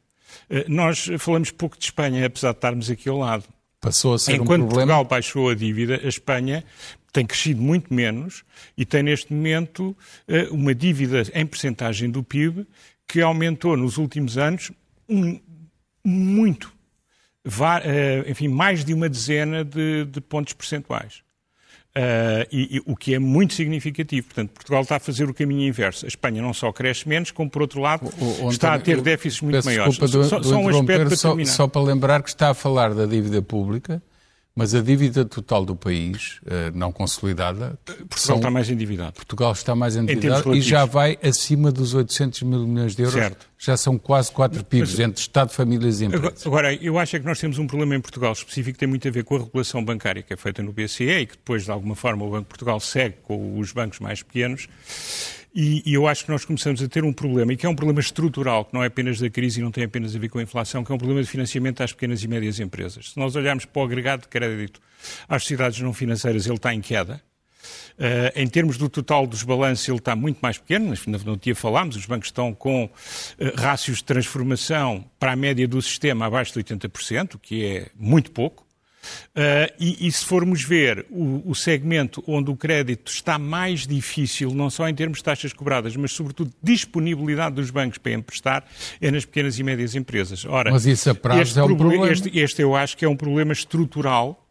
[0.49, 3.43] Uh, nós falamos pouco de Espanha, apesar de estarmos aqui ao lado.
[3.81, 4.93] Passou a ser Enquanto um problema.
[4.93, 6.63] Portugal baixou a dívida, a Espanha
[7.17, 8.43] tem crescido muito menos
[8.77, 9.97] e tem neste momento
[10.27, 12.67] eh, uma dívida em percentagem do PIB
[13.07, 14.71] que aumentou nos últimos anos
[15.09, 15.39] um,
[16.05, 16.71] muito,
[17.83, 21.25] eh, enfim, mais de uma dezena de, de pontos percentuais.
[21.95, 24.27] Uh, e, e, o que é muito significativo.
[24.27, 26.05] Portanto, Portugal está a fazer o caminho inverso.
[26.05, 29.01] A Espanha não só cresce menos, como, por outro lado, o, o, está a ter
[29.01, 29.97] déficits muito maiores.
[29.97, 31.15] Do, só, só um aspecto para.
[31.15, 33.99] Só, só para lembrar que está a falar da dívida pública,
[34.57, 37.77] mas a dívida total do país, eh, não consolidada.
[37.85, 38.35] Portugal são...
[38.37, 39.13] está mais endividado.
[39.13, 43.13] Portugal está mais endividado e já vai acima dos 800 mil milhões de euros.
[43.13, 43.47] Certo.
[43.55, 46.43] Já são quase 4 PIBs mas, entre Estado, famílias e empresas.
[46.43, 49.07] Agora, eu acho é que nós temos um problema em Portugal específico que tem muito
[49.07, 51.69] a ver com a regulação bancária que é feita no BCE e que depois, de
[51.69, 54.67] alguma forma, o Banco de Portugal segue com os bancos mais pequenos.
[55.59, 57.73] E, e, eu acho que nós começamos a ter um problema, e que é um
[57.73, 60.37] problema estrutural, que não é apenas da crise e não tem apenas a ver com
[60.37, 63.09] a inflação, que é um problema de financiamento às pequenas e médias empresas.
[63.09, 64.79] Se nós olharmos para o agregado de crédito
[65.27, 67.19] às sociedades não financeiras, ele está em queda.
[67.97, 70.93] Uh, em termos do total dos balanços, ele está muito mais pequeno.
[71.25, 72.91] No dia falámos, os bancos estão com uh,
[73.55, 78.29] rácios de transformação para a média do sistema abaixo de 80%, o que é muito
[78.29, 78.66] pouco.
[79.35, 84.51] Uh, e, e, se formos ver o, o, segmento onde o crédito está mais difícil,
[84.53, 88.65] não só em termos de taxas cobradas, mas sobretudo disponibilidade dos bancos para emprestar,
[88.99, 90.45] é nas pequenas e médias empresas.
[90.45, 92.09] Ora, mas isso a prazo é um problema.
[92.09, 94.46] Este, este eu acho que é um problema estrutural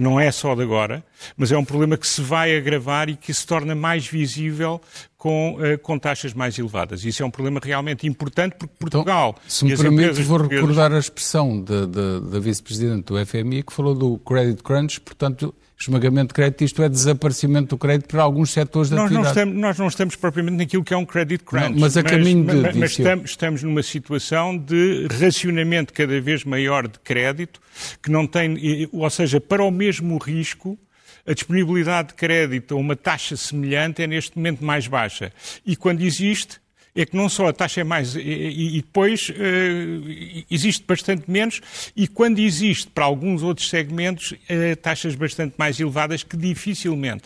[0.00, 1.04] não é só de agora,
[1.36, 4.80] mas é um problema que se vai agravar e que se torna mais visível
[5.18, 7.04] com, uh, com taxas mais elevadas.
[7.04, 9.34] Isso é um problema realmente importante porque então, Portugal.
[9.36, 14.18] Então, se me permite, vou recordar a expressão da vice-presidente do FMI que falou do
[14.18, 18.96] credit crunch, portanto, esmagamento de crédito, isto é desaparecimento do crédito para alguns setores da
[18.96, 19.34] nós atividade.
[19.34, 21.70] Não estamos, nós não estamos propriamente naquilo que é um credit crunch.
[21.70, 22.54] Não, mas a caminho de...
[22.56, 27.60] Mas, mas estamos, estamos, numa situação de racionamento cada vez maior de crédito,
[28.02, 28.88] que não tem...
[28.92, 30.78] Ou seja, para o mesmo risco,
[31.26, 35.32] a disponibilidade de crédito a uma taxa semelhante é neste momento mais baixa.
[35.64, 36.60] E quando existe,
[36.94, 38.16] é que não só a taxa é mais.
[38.16, 41.60] E, e depois uh, existe bastante menos,
[41.96, 47.24] e quando existe para alguns outros segmentos, uh, taxas bastante mais elevadas que dificilmente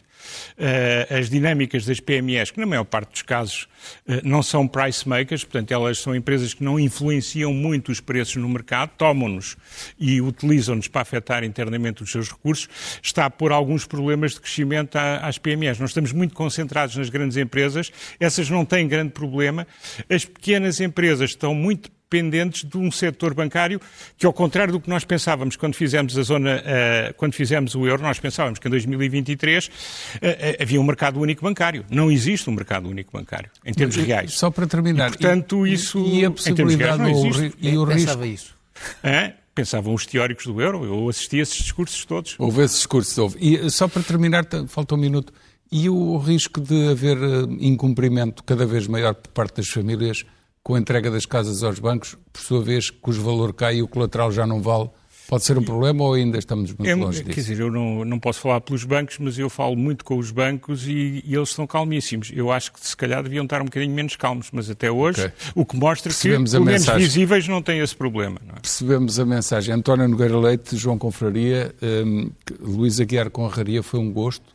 [1.11, 3.69] as dinâmicas das PMEs, que na maior parte dos casos
[4.09, 8.37] uh, não são price makers, portanto elas são empresas que não influenciam muito os preços
[8.37, 9.57] no mercado, tomam-nos
[9.99, 12.69] e utilizam-nos para afetar internamente os seus recursos,
[13.03, 15.79] está a pôr alguns problemas de crescimento às PMEs.
[15.79, 19.67] Nós estamos muito concentrados nas grandes empresas, essas não têm grande problema,
[20.09, 23.81] as pequenas empresas estão muito dependentes de um setor bancário
[24.17, 27.87] que, ao contrário do que nós pensávamos quando fizemos a zona, uh, quando fizemos o
[27.87, 31.85] euro, nós pensávamos que em 2023 uh, uh, havia um mercado único bancário.
[31.91, 34.33] Não existe um mercado único bancário, em termos reais.
[34.35, 35.09] Só para terminar.
[35.09, 37.57] E, portanto, isso, e a possibilidade reais, não existe.
[37.61, 38.25] E o risco...
[38.25, 38.55] isso?
[39.55, 40.85] pensavam os teóricos do euro.
[40.85, 42.35] Eu assisti a esses discursos todos.
[42.39, 43.39] Houve esses discursos, houve.
[43.41, 45.33] E só para terminar, falta um minuto.
[45.71, 47.19] E o risco de haver
[47.61, 50.25] incumprimento cada vez maior por parte das famílias
[50.65, 53.87] com a entrega das casas aos bancos, por sua vez, cujo valor cai e o
[53.87, 54.89] colateral já não vale,
[55.29, 57.35] pode ser um problema ou ainda estamos muito é, longe disso?
[57.35, 60.31] Quer dizer, eu não, não posso falar pelos bancos, mas eu falo muito com os
[60.31, 62.33] bancos e, e, eles estão calmíssimos.
[62.35, 65.33] Eu acho que se calhar deviam estar um bocadinho menos calmos, mas até hoje okay.
[65.55, 68.41] o que mostra Percebemos que, pelo menos visíveis, não têm esse problema.
[68.49, 68.61] É?
[68.61, 69.75] Percebemos a mensagem.
[69.75, 74.47] António Nogueira Leite, João Confraria, um, Luís Aguiar Conraria, foi um gosto.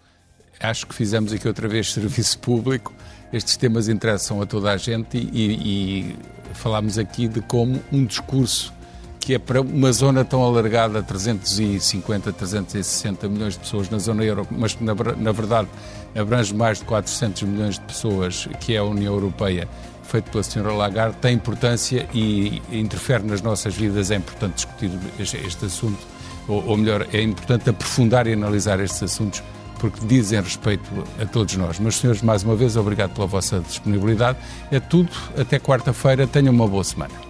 [0.60, 2.91] Acho que fizemos aqui outra vez serviço público
[3.32, 6.15] estes temas interessam a toda a gente e, e
[6.53, 8.73] falámos aqui de como um discurso
[9.19, 14.47] que é para uma zona tão alargada, 350, 360 milhões de pessoas na zona euro,
[14.49, 15.67] mas que na, na verdade
[16.15, 19.67] abrange mais de 400 milhões de pessoas, que é a União Europeia,
[20.01, 20.73] feito pela Sra.
[20.73, 24.09] Lagarde, tem importância e interfere nas nossas vidas.
[24.09, 25.99] É importante discutir este, este assunto,
[26.47, 29.43] ou, ou melhor, é importante aprofundar e analisar estes assuntos
[29.80, 31.80] porque dizem respeito a todos nós.
[31.80, 34.38] Meus senhores, mais uma vez, obrigado pela vossa disponibilidade.
[34.71, 35.09] É tudo.
[35.38, 36.27] Até quarta-feira.
[36.27, 37.28] Tenham uma boa semana.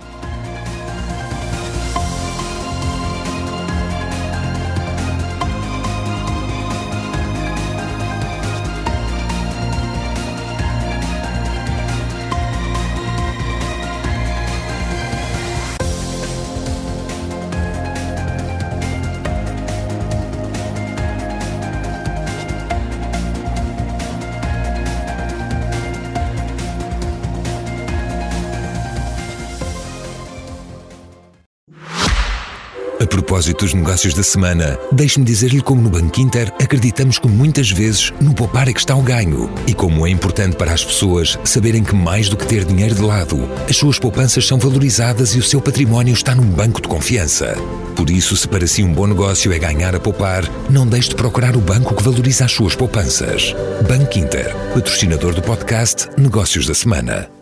[33.40, 38.12] Propósito dos negócios da semana, deixe-me dizer-lhe como no Banco Inter acreditamos que muitas vezes
[38.20, 41.82] no poupar é que está o ganho e como é importante para as pessoas saberem
[41.82, 45.44] que mais do que ter dinheiro de lado, as suas poupanças são valorizadas e o
[45.44, 47.56] seu património está num banco de confiança.
[47.96, 51.16] Por isso, se para si um bom negócio é ganhar a poupar, não deixe de
[51.16, 53.56] procurar o banco que valoriza as suas poupanças.
[53.88, 57.39] Banco Inter, patrocinador do podcast Negócios da Semana.